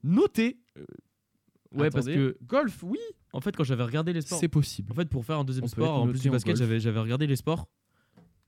[0.03, 0.57] Noté.
[0.77, 0.83] Euh,
[1.73, 2.99] Ouais, parce que golf, oui,
[3.33, 4.91] en fait, quand j'avais regardé les sports, c'est possible.
[4.91, 7.27] en fait, pour faire un deuxième On sport, en plus du basket, j'avais j'avais regardé
[7.27, 7.69] les sports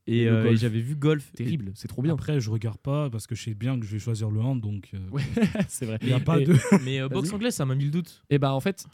[0.07, 1.31] Et et, le euh, et j'avais vu golf.
[1.33, 2.13] Terrible, c'est trop bien.
[2.13, 4.59] Après, je regarde pas parce que je sais bien que je vais choisir le hand,
[4.59, 5.23] donc euh, Ouais,
[5.69, 5.97] c'est vrai.
[6.01, 6.53] il n'y a pas Et- de.
[6.83, 8.23] Mais euh, boxe anglaise, ça m'a mis le doute.
[8.29, 8.85] Et bah en fait,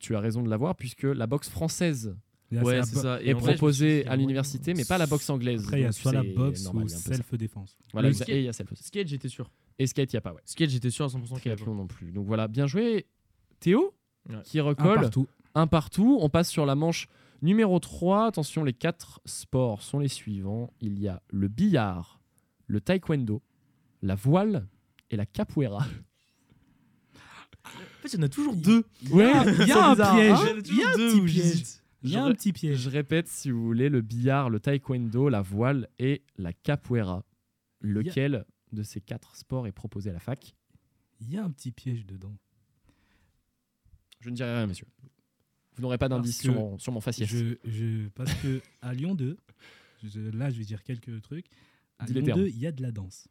[0.00, 2.16] tu as raison de l'avoir puisque la boxe française
[2.52, 3.22] Là, Ouais, c'est ça.
[3.22, 5.62] est proposée a à l'université, mais pas la boxe anglaise.
[5.64, 7.78] Après, il y a soit la boxe normal, ou a self-défense.
[7.94, 9.50] Voilà, et il y a self Skate, j'étais sûr.
[9.78, 10.42] Et skate, il n'y a pas, ouais.
[10.44, 12.12] Skate, j'étais sûr à 100% qu'il y avait Triathlon non plus.
[12.12, 13.06] Donc voilà, bien joué.
[13.62, 13.94] Théo,
[14.28, 14.36] Ouais.
[14.44, 15.26] qui Un recolle partout.
[15.54, 16.18] un partout.
[16.20, 17.08] On passe sur la manche
[17.42, 18.26] numéro 3.
[18.26, 20.72] Attention, les quatre sports sont les suivants.
[20.80, 22.20] Il y a le billard,
[22.66, 23.40] le taekwondo,
[24.02, 24.66] la voile
[25.10, 25.84] et la capoeira.
[27.64, 27.68] En
[28.02, 28.84] fait, il y en a toujours deux.
[29.10, 30.32] Ouais, Il y a un piège.
[30.32, 31.62] hein Il y a un petit piège.
[32.04, 32.78] Il y a Je un petit piège.
[32.78, 37.24] Je répète, si vous voulez, le billard, le taekwondo, la voile et la capoeira.
[37.80, 40.56] Lequel de ces quatre sports est proposé à la fac?
[41.20, 42.34] Il y a un petit piège dedans.
[44.22, 44.86] Je ne dirai rien, monsieur.
[45.74, 47.28] Vous n'aurez pas d'indice sur mon, sur mon faciès.
[47.28, 49.36] Je, je, parce que à Lyon 2,
[50.04, 51.46] je- là je vais dire quelques trucs.
[51.98, 52.40] À Dis Lyon termes.
[52.40, 53.28] 2, il y a de la danse.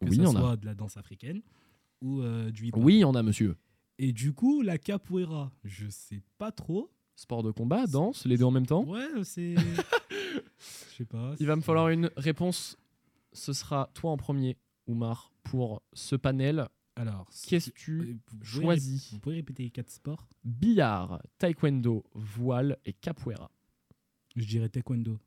[0.00, 0.40] Que Oui, ça on a.
[0.40, 1.42] soit de la danse africaine
[2.00, 2.82] ou euh, du hip-hop.
[2.82, 3.56] Oui, on a, monsieur.
[3.98, 6.90] Et du coup, la capoeira, je sais pas trop.
[7.14, 8.84] Sport de combat, danse, les deux en même temps.
[8.84, 9.54] Ouais, c'est.
[10.90, 11.34] Je sais pas.
[11.40, 12.78] Il va me falloir une réponse.
[13.32, 16.68] Ce sera toi en premier, Oumar, pour ce panel.
[16.96, 20.28] Alors, Qu'est-ce que tu euh, choisis Vous pouvez répéter les quatre sports?
[20.44, 23.50] Billard, taekwondo, voile et capoeira.
[24.36, 25.18] Je dirais taekwondo.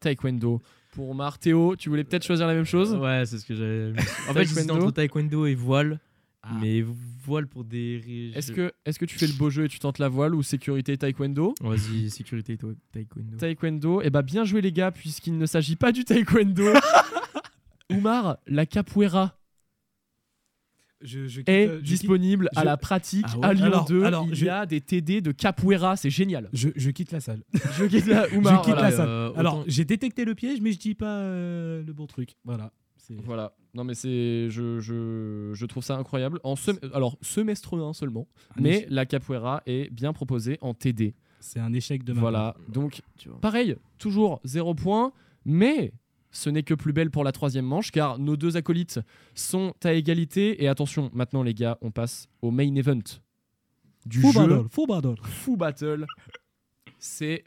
[0.00, 0.60] Taekwondo.
[0.92, 2.94] Pour Oumar, Théo, tu voulais peut-être choisir la même chose?
[2.94, 3.92] Ouais, c'est ce que j'avais.
[4.28, 4.74] En fait, Taekwondo.
[4.74, 6.00] entre taekwondo et voile.
[6.42, 6.56] Ah.
[6.60, 8.32] Mais voile pour des.
[8.34, 10.42] Est-ce que, est que tu fais le beau jeu et tu tentes la voile ou
[10.42, 11.54] sécurité taekwondo?
[11.60, 12.58] Vas-y, sécurité
[12.92, 13.36] taekwondo.
[13.36, 16.64] Taekwondo, et bah bien joué les gars, puisqu'il ne s'agit pas du taekwondo.
[17.90, 19.36] Oumar, la capoeira
[21.02, 23.64] Je, je quitte, est euh, quitte- disponible à je- la pratique Ah ouais à Lyon
[23.66, 24.04] Alors- 2.
[24.04, 26.48] alors, il je- y a des TD de capoeira, c'est génial.
[26.52, 27.42] je, je quitte la salle.
[27.78, 28.56] Je quitte la Oumar.
[28.56, 28.90] Je quitte voilà.
[28.90, 29.08] la salle.
[29.08, 32.36] euh, Alors, autant- j'ai détecté le piège, mais je dis pas euh, le bon truc.
[32.44, 32.72] Voilà.
[33.24, 33.54] Voilà.
[33.74, 36.38] Non mais c'est je, je, je trouve ça incroyable.
[36.44, 41.14] En sem- alors semestre 1 seulement, mais la capoeira est bien proposée en TD.
[41.40, 42.54] c'est un échec de ma Voilà.
[42.68, 43.00] Donc
[43.40, 45.12] pareil, toujours zéro point,
[45.44, 45.92] mais
[46.30, 49.00] ce n'est que plus belle pour la troisième manche car nos deux acolytes
[49.34, 52.98] sont à égalité et attention, maintenant les gars, on passe au main event
[54.06, 55.14] du Fou jeu battle, fou battle.
[55.22, 56.06] Fou Battle.
[56.98, 57.44] C'est,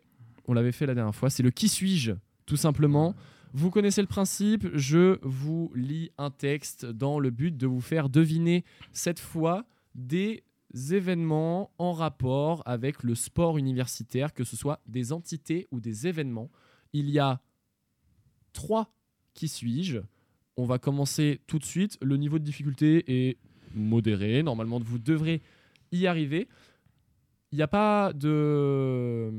[0.47, 2.13] on l'avait fait la dernière fois, c'est le qui suis-je,
[2.45, 3.15] tout simplement.
[3.53, 8.09] Vous connaissez le principe, je vous lis un texte dans le but de vous faire
[8.09, 10.43] deviner cette fois des
[10.91, 16.49] événements en rapport avec le sport universitaire, que ce soit des entités ou des événements.
[16.93, 17.41] Il y a
[18.53, 18.93] trois
[19.33, 19.99] qui suis-je?
[20.57, 21.97] On va commencer tout de suite.
[22.01, 23.37] Le niveau de difficulté est
[23.73, 24.43] modéré.
[24.43, 25.41] Normalement, vous devrez
[25.91, 26.47] y arriver.
[27.51, 29.31] Il n'y a pas de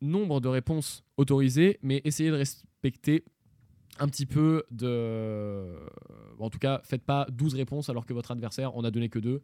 [0.00, 3.24] nombre de réponses autorisées, mais essayez de respecter
[3.98, 5.74] un petit peu de...
[6.38, 9.18] En tout cas, faites pas 12 réponses alors que votre adversaire en a donné que
[9.18, 9.42] deux.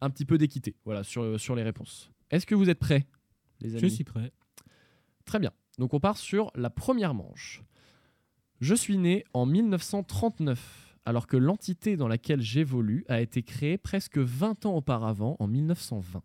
[0.00, 2.10] Un petit peu d'équité voilà, sur, sur les réponses.
[2.30, 3.06] Est-ce que vous êtes prêts,
[3.60, 3.80] les amis?
[3.80, 4.32] Je suis prêt.
[5.24, 5.52] Très bien.
[5.78, 7.62] Donc on part sur la première manche.
[8.60, 14.18] Je suis né en 1939, alors que l'entité dans laquelle j'évolue a été créée presque
[14.18, 16.22] 20 ans auparavant, en 1920.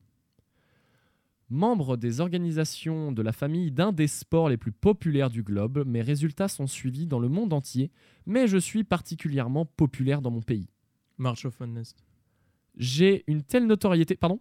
[1.50, 6.02] Membre des organisations de la famille d'un des sports les plus populaires du globe, mes
[6.02, 7.92] résultats sont suivis dans le monde entier,
[8.26, 10.70] mais je suis particulièrement populaire dans mon pays.
[11.18, 11.94] March of Madness.
[12.78, 14.16] J'ai une telle notoriété...
[14.16, 14.40] Pardon?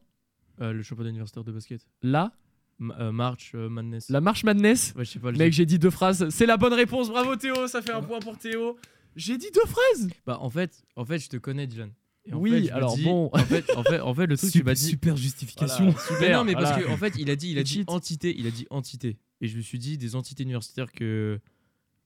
[0.61, 1.85] Euh, le championnat universitaire de basket.
[2.03, 2.33] Là,
[2.81, 4.09] M- euh, March euh, Madness.
[4.09, 5.31] la marche madness Ouais, je sais pas.
[5.31, 6.29] le- Mec, j'ai dit deux phrases.
[6.31, 7.09] C'est la bonne réponse.
[7.11, 8.77] Bravo Théo, ça fait un point pour Théo.
[9.17, 10.09] J'ai dit deux phrases.
[10.27, 11.91] Bah, en fait, en fait, je te connais, Dylan.
[12.27, 13.29] Et Oui, fait, alors dis- bon.
[13.33, 14.85] En fait, en fait, en fait, le truc, tu m'as Super, dit.
[14.91, 15.91] super justification.
[15.91, 17.85] Voilà, Mais super, non, mais parce qu'en en fait, il a dit, il a dit
[17.87, 19.17] entité, il a dit entité.
[19.41, 21.41] Et je me suis dit, des entités universitaires que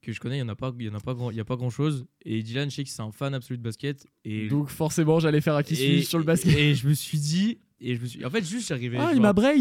[0.04, 1.36] que je connais, il y en a pas, il y en a pas grand, il
[1.36, 2.06] y a pas grand chose.
[2.24, 4.06] Et Dylan, je sais que c'est un fan absolu de basket.
[4.24, 6.56] Et Donc forcément, j'allais faire un qui suis sur le basket.
[6.56, 8.96] Et je me suis dit, et je me suis, en fait, juste j'arrivais.
[8.98, 9.52] Ah, il m'a brain.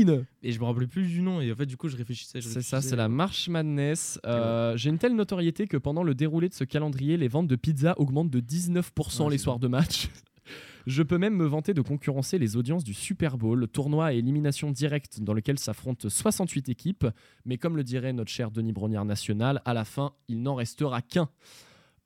[0.44, 1.42] Et je me rappelais plus du nom.
[1.42, 2.42] Et en fait, du coup, je réfléchissais.
[2.42, 4.20] C'est ça, c'est la marche madness.
[4.26, 7.56] Euh, J'ai une telle notoriété que pendant le déroulé de ce calendrier, les ventes de
[7.56, 10.10] pizza augmentent de 19% Ouais, les soirs de match.
[10.86, 14.72] Je peux même me vanter de concurrencer les audiences du Super Bowl, tournoi à élimination
[14.72, 17.08] directe dans lequel s'affrontent 68 équipes.
[17.46, 21.02] Mais comme le dirait notre cher Denis Brognard national, à la fin, il n'en restera
[21.02, 21.30] qu'un.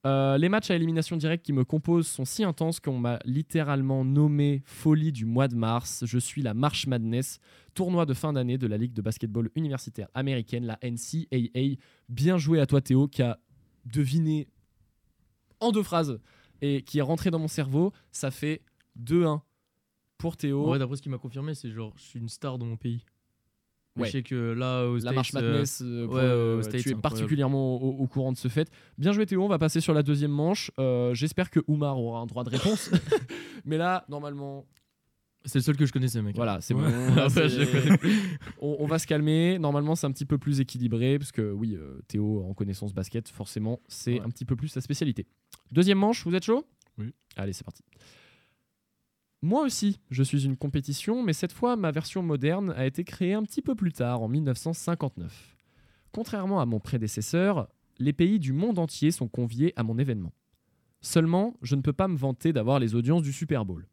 [0.05, 4.05] Euh, les matchs à élimination directe qui me composent sont si intenses qu'on m'a littéralement
[4.05, 6.03] nommé folie du mois de mars.
[6.05, 7.39] Je suis la March Madness,
[7.73, 11.78] tournoi de fin d'année de la Ligue de basketball universitaire américaine, la NCAA.
[12.09, 13.39] Bien joué à toi Théo qui a
[13.86, 14.47] deviné
[15.59, 16.19] en deux phrases
[16.62, 17.93] et qui est rentré dans mon cerveau.
[18.12, 18.62] Ça fait
[19.03, 19.41] 2-1
[20.18, 20.70] pour Théo.
[20.72, 23.05] Ouais, d'après ce qu'il m'a confirmé, c'est genre, je suis une star dans mon pays.
[23.97, 24.08] Ouais.
[24.08, 26.89] Je sais que là, aux la States, marche euh, Madness, euh, ouais, euh, States, tu
[26.91, 28.70] es particulièrement au, au courant de ce fait.
[28.99, 30.72] Bien joué Théo, on va passer sur la deuxième manche.
[30.80, 32.91] Euh, J'espère que Oumar aura un droit de réponse.
[33.66, 34.66] Mais là, normalement,
[35.48, 36.36] c'est le seul que je connaissais, mec.
[36.36, 36.84] voilà, c'est Ouais.
[36.84, 37.18] bon.
[37.22, 37.48] Après,
[38.62, 39.58] on, on va se calmer.
[39.60, 43.28] Normalement, c'est un petit peu plus équilibré, parce que oui, euh, Théo, en connaissance basket,
[43.30, 44.22] forcément, c'est Ouais.
[44.22, 45.26] un petit peu plus sa spécialité.
[45.72, 46.66] Deuxième manche, vous êtes chaud?
[46.98, 47.14] Oui.
[47.36, 47.84] Allez, c'est parti.
[49.41, 53.34] Moi aussi, je suis une compétition, mais cette fois, ma version moderne a été créée
[53.34, 55.56] un petit peu plus tard, en 1959.
[56.12, 57.68] Contrairement à mon prédécesseur,
[58.00, 60.34] les pays du monde entier sont conviés à mon événement.
[61.02, 63.86] Seulement, je ne peux pas me vanter d'avoir les audiences du Super Bowl.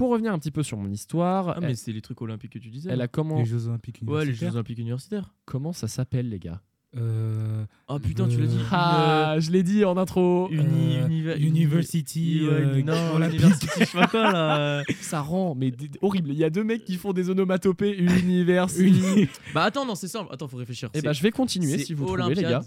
[0.00, 2.52] Pour revenir un petit peu sur mon histoire, Ah, mais elle, c'est les trucs olympiques
[2.54, 2.88] que tu disais.
[2.90, 4.54] elle a comment, Les Jeux Olympiques Ouais, les Jeux universitaires.
[4.54, 5.34] Olympiques universitaires.
[5.44, 6.62] comment ça s'appelle, les gars?
[6.96, 8.56] Euh, Ah putain, tu l'as dit.
[8.56, 10.48] Euh, Ah, je l'ai dit en intro.
[10.50, 12.38] Uni- euh, univer- University.
[12.38, 13.18] uni- euh, ouais, non.
[13.28, 14.82] University, je sais pas quoi là.
[15.02, 15.70] Ça rend, mais
[16.00, 16.30] horrible.
[16.30, 18.68] Il y a deux mecs qui font des onomatopées univers.
[18.78, 20.32] Uni- bah attends, non, c'est simple.
[20.32, 20.88] Attends, faut réfléchir.
[20.94, 22.64] Et C'est- bah, je vais continuer si vous Olympiade, trouvez, les gars.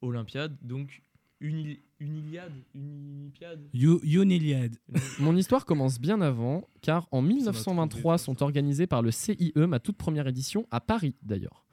[0.00, 1.02] Olympiade, donc
[1.40, 3.60] uni, Uniliade, Unipiade.
[3.74, 4.76] You- Uniliad.
[5.18, 8.24] Mon histoire commence bien avant, car en trouver, 1923 ça.
[8.24, 11.64] sont organisées par le CIE, ma toute première édition, à Paris d'ailleurs.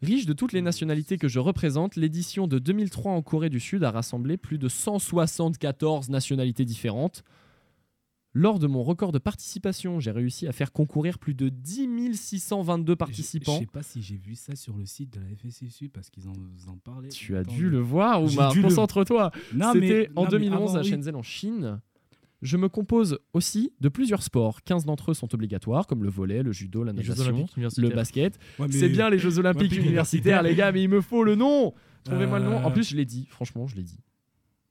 [0.00, 3.84] Riche de toutes les nationalités que je représente, l'édition de 2003 en Corée du Sud
[3.84, 7.22] a rassemblé plus de 174 nationalités différentes.
[8.34, 12.92] Lors de mon record de participation, j'ai réussi à faire concourir plus de 10 622
[12.92, 13.58] Je participants.
[13.58, 16.32] sais pas si j'ai vu ça sur le site de la FSSU parce qu'ils en,
[16.32, 17.10] en parlaient.
[17.10, 18.54] Tu as dû le voir, Oumar.
[18.54, 19.30] le- Concentre-toi.
[19.34, 20.88] C'était en non, mais 2011 avant, à oui.
[20.88, 21.80] Shenzhen en Chine.
[22.40, 24.62] Je me compose aussi de plusieurs sports.
[24.64, 28.38] 15 d'entre eux sont obligatoires, comme le volley, le judo, la natation, le basket.
[28.58, 30.42] Ouais, mais- C'est bien les Jeux Olympiques universitaires.
[30.42, 31.74] les gars, mais il me faut le nom.
[32.04, 32.56] Trouvez-moi le nom.
[32.64, 33.26] En Euh, plus, je l'ai dit.
[33.30, 34.00] Franchement, je l'ai dit.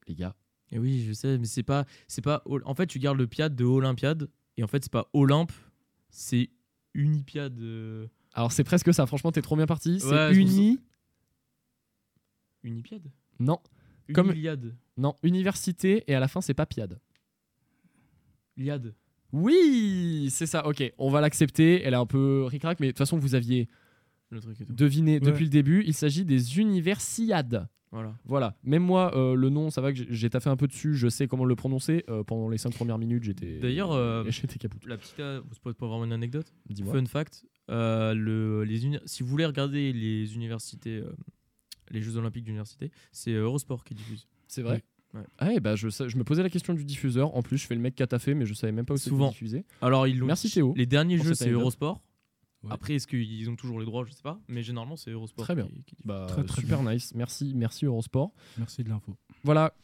[0.08, 0.34] Les gars.
[0.72, 2.42] Et oui, je sais, mais c'est pas, c'est pas.
[2.64, 5.52] En fait, tu gardes le piade de Olympiade, et en fait, c'est pas Olympe,
[6.10, 6.50] c'est
[6.94, 7.60] Unipiade.
[7.60, 9.06] euh, Alors, c'est presque ça.
[9.06, 9.92] Franchement, t'es trop bien parti.
[9.92, 10.78] Ouais, C'est pour uni.
[12.62, 13.10] Unipiade?
[13.38, 13.58] Non,
[14.14, 14.74] Comme- Uniliade.
[14.96, 16.04] non, université.
[16.06, 16.98] Et à la fin, c'est pas piade.
[18.56, 18.94] Liade.
[19.32, 20.66] Oui, c'est ça.
[20.66, 21.82] Ok, on va l'accepter.
[21.82, 23.68] Elle est un peu ric-rac, mais de toute façon, vous aviez
[24.32, 24.72] Le truc et tout.
[24.72, 25.20] deviné Ouais.
[25.20, 25.84] depuis le début.
[25.86, 27.68] Il s'agit des universiades.
[27.92, 28.14] Voilà.
[28.24, 31.08] Voilà, même moi, euh, le nom, ça va que j'ai- taffé un peu dessus, je
[31.08, 32.04] sais comment le prononcer.
[32.08, 33.58] Euh, pendant les 5 premières minutes, j'étais.
[33.58, 34.84] D'ailleurs, euh, j'étais capote.
[34.86, 35.20] La petite.
[35.20, 36.52] euh, C'est pas vraiment une anecdote.
[36.70, 36.94] Dis-moi.
[36.94, 41.02] Fun fact le, les uni- si vous voulez regarder les universités,
[41.90, 44.26] les Jeux Olympiques d'université, c'est Eurosport qui diffuse.
[44.48, 44.82] C'est vrai
[45.14, 45.20] Ouais.
[45.38, 47.36] Ah bah je, me posais la question du diffuseur.
[47.36, 48.96] En plus, je fais le mec qui a taffé, mais je savais même pas où
[48.96, 49.66] c'était diffusé.
[49.82, 51.50] Alors, ils Merci, Théo, Les derniers jeux, c'est.
[51.50, 52.00] Eurosport.
[52.64, 52.70] Ouais.
[52.72, 54.04] Après, est-ce qu'ils ont toujours les droits?
[54.04, 54.38] Je sais pas.
[54.48, 55.44] Mais généralement, c'est Eurosport.
[55.44, 55.66] Très bien.
[55.66, 55.96] qui- qui.
[56.04, 57.12] Bah, Très, très super nice.
[57.14, 58.32] Merci, merci Eurosport.
[58.58, 59.16] Merci de l'info.
[59.42, 59.74] Voilà,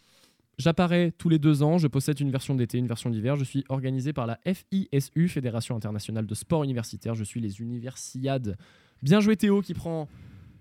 [0.59, 3.37] j'apparais tous les deux ans, je possède une version d'été, une version d'hiver.
[3.37, 7.14] Je suis organisé par la FISU, Fédération internationale de sport universitaire.
[7.14, 8.57] Je suis les Universiades.
[9.03, 10.09] Bien joué Théo qui prend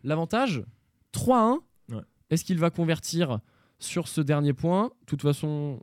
[0.03, 0.63] l'avantage.
[1.13, 1.59] 3-1.
[1.89, 2.01] Ouais.
[2.29, 3.39] Est-ce qu'il va convertir
[3.79, 4.85] sur ce dernier point?
[5.01, 5.81] De toute façon,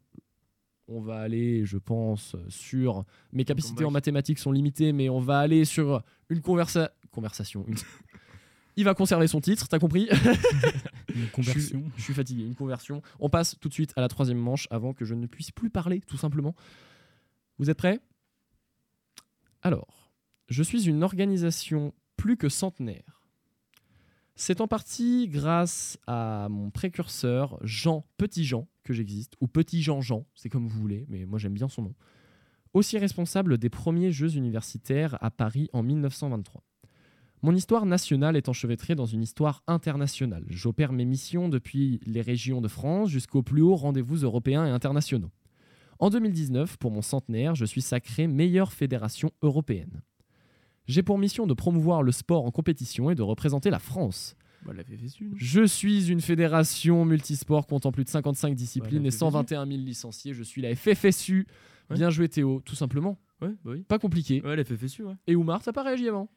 [0.89, 3.05] on va aller, je pense, sur...
[3.33, 6.91] Mes capacités en mathématiques sont limitées, mais on va aller sur une conversa...
[7.11, 7.65] conversation.
[7.69, 7.77] une-
[8.77, 10.09] Il va conserver son titre, t'as compris
[11.15, 11.85] Une conversion.
[11.97, 13.03] je suis fatigué, une conversion.
[13.21, 15.71] On passe tout de suite à la troisième manche avant que je ne puisse plus
[15.71, 16.57] parler, tout simplement.
[17.59, 18.01] Vous êtes prêts?
[19.63, 20.13] Alors,
[20.49, 23.23] je suis une organisation plus que centenaire.
[24.37, 30.01] C'est en partie grâce à mon précurseur, Jean Petit Jean, que j'existe, ou Petit Jean
[30.01, 31.95] Jean, c'est comme vous voulez, mais moi j'aime bien son nom.
[32.73, 36.65] Aussi responsable des premiers Jeux universitaires à Paris en 1923.
[37.43, 40.45] Mon histoire nationale est enchevêtrée dans une histoire internationale.
[40.49, 45.31] J'opère mes missions depuis les régions de France jusqu'aux plus hauts rendez-vous européens et internationaux.
[46.01, 50.03] En 2019, pour mon centenaire, je suis sacré meilleure fédération européenne.
[50.87, 54.37] J'ai pour mission de promouvoir le sport en compétition et de représenter la France.
[54.65, 59.11] Bah, la FFSU, non Je suis une fédération multisport comptant plus de 55 disciplines et
[59.11, 59.19] FFSU.
[59.19, 60.33] 121 000 licenciés.
[60.33, 61.47] Je suis la FFSU.
[61.91, 61.97] Ouais.
[61.97, 63.19] Bien joué Théo, tout simplement.
[63.43, 63.83] Ouais, bah oui.
[63.83, 64.41] Pas compliqué.
[64.43, 65.15] Ouais, la FFSU, ouais.
[65.27, 66.29] Et Oumar, t'as pas réagi avant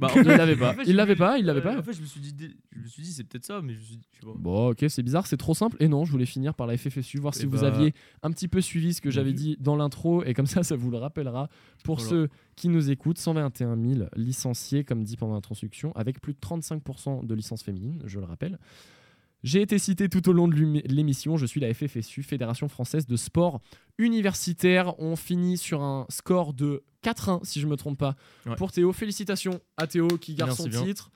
[0.00, 0.70] Bah, Il l'avait pas.
[0.70, 1.78] en fait, Il je l'avait me- pas, il l'avait pas.
[1.78, 2.34] En fait, je me suis dit,
[2.72, 4.32] je me suis dit c'est peut-être ça, mais je me suis dit, sais pas.
[4.36, 5.76] Bon, ok, c'est bizarre, c'est trop simple.
[5.80, 7.92] Et non, je voulais finir par la FFSU, voir si Eh vous bah, aviez
[8.22, 10.90] un petit peu suivi ce que j'avais dit dans l'intro, et comme ça, ça vous
[10.90, 11.48] le rappellera.
[11.84, 12.10] Pour Voilà.
[12.10, 17.26] ceux qui nous écoutent, 121 000 licenciés, comme dit pendant l'introduction, avec plus de 35%
[17.26, 18.58] de licences féminines, je le rappelle.
[19.42, 20.54] J'ai été cité tout au long de
[20.86, 23.60] l'émission, je suis la FFSU, Fédération Française de Sport
[23.98, 24.98] Universitaire.
[25.00, 28.56] On finit sur un score de 4-1, si je me trompe pas, Ouais.
[28.56, 28.92] pour Théo.
[28.92, 30.84] Félicitations à Théo qui garde Merci son bien.
[30.84, 31.10] titre.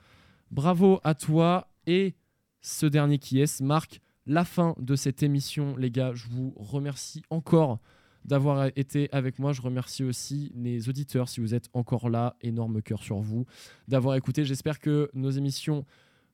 [0.50, 1.68] Bravo à toi.
[1.86, 2.14] Et
[2.62, 6.12] ce dernier qui est marque la fin de cette émission, les gars.
[6.14, 7.78] Je vous remercie encore
[8.24, 9.52] d'avoir été avec moi.
[9.52, 12.36] Je remercie aussi les auditeurs si vous êtes encore là.
[12.40, 13.44] Énorme cœur sur vous
[13.86, 14.46] d'avoir écouté.
[14.46, 15.84] J'espère que nos émissions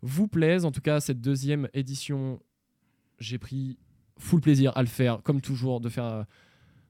[0.02, 0.64] vous plaisent.
[0.64, 2.40] En tout cas, cette deuxième édition,
[3.18, 3.78] j'ai pris
[4.18, 6.22] full plaisir à le faire, comme toujours, de faire euh,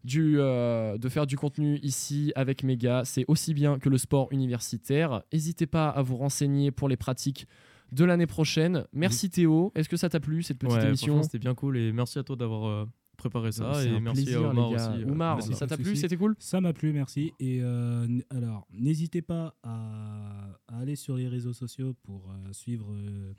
[0.04, 3.02] du, euh, de faire du contenu ici avec mes gars.
[3.04, 5.22] C'est aussi bien que le sport universitaire.
[5.32, 7.46] N'hésitez pas à vous renseigner pour les pratiques
[7.92, 8.84] de l'année prochaine.
[8.92, 9.72] Merci Théo.
[9.74, 11.22] Est-ce que ça t'a plu cette petite Ouais, émission?
[11.22, 12.86] c'était bien cool et merci à toi d'avoir euh,
[13.20, 14.92] préparé ça C'est et un merci plaisir, à Omar les gars.
[14.92, 15.02] aussi.
[15.04, 15.52] euh, Oumar, de ça.
[15.54, 15.94] ça t'a plu.
[15.96, 16.34] C'était cool?
[16.38, 17.32] Ça m'a plu, merci.
[17.38, 22.52] Et euh, n- alors, n'hésitez pas à, à aller sur les réseaux sociaux pour euh,
[22.52, 23.32] suivre euh,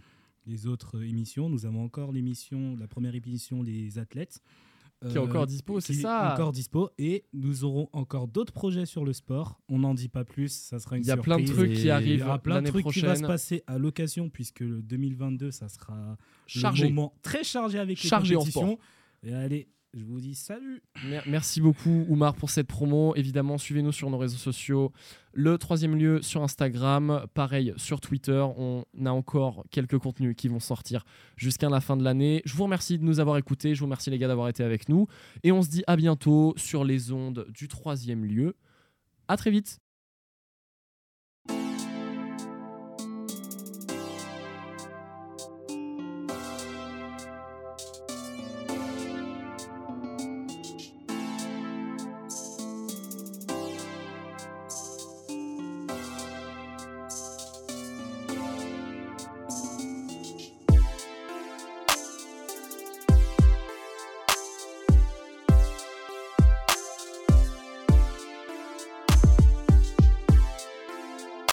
[0.48, 1.50] les autres émissions.
[1.50, 4.40] Nous avons encore l'émission, la première émission Les Athlètes.
[5.10, 6.34] Qui est encore dispo, c'est qui est ça?
[6.34, 6.92] Encore dispo.
[7.00, 9.60] Et nous aurons encore d'autres projets sur le sport.
[9.68, 11.34] On n'en dit pas plus, ça sera une Il y a surprise.
[11.38, 13.24] plein de trucs Et qui Il y arrivent aura plein de trucs qui va se
[13.24, 16.88] passer à l'occasion, puisque le 2022, ça sera Chargé.
[16.90, 18.78] le moment très chargé avec les Chargé en compétitions.
[19.24, 23.14] Et allez, je vous dis salut Mer- Merci beaucoup Oumar pour cette promo.
[23.16, 24.92] Évidemment, suivez-nous sur nos réseaux sociaux.
[25.34, 28.44] Le troisième lieu sur Instagram, pareil sur Twitter.
[28.58, 31.04] On a encore quelques contenus qui vont sortir
[31.36, 32.42] jusqu'à la fin de l'année.
[32.46, 33.76] Je vous remercie de nous avoir écoutés.
[33.76, 35.08] Je vous remercie les gars d'avoir été avec nous.
[35.44, 38.56] Et on se dit à bientôt sur les ondes du troisième lieu.
[39.28, 39.81] À très vite.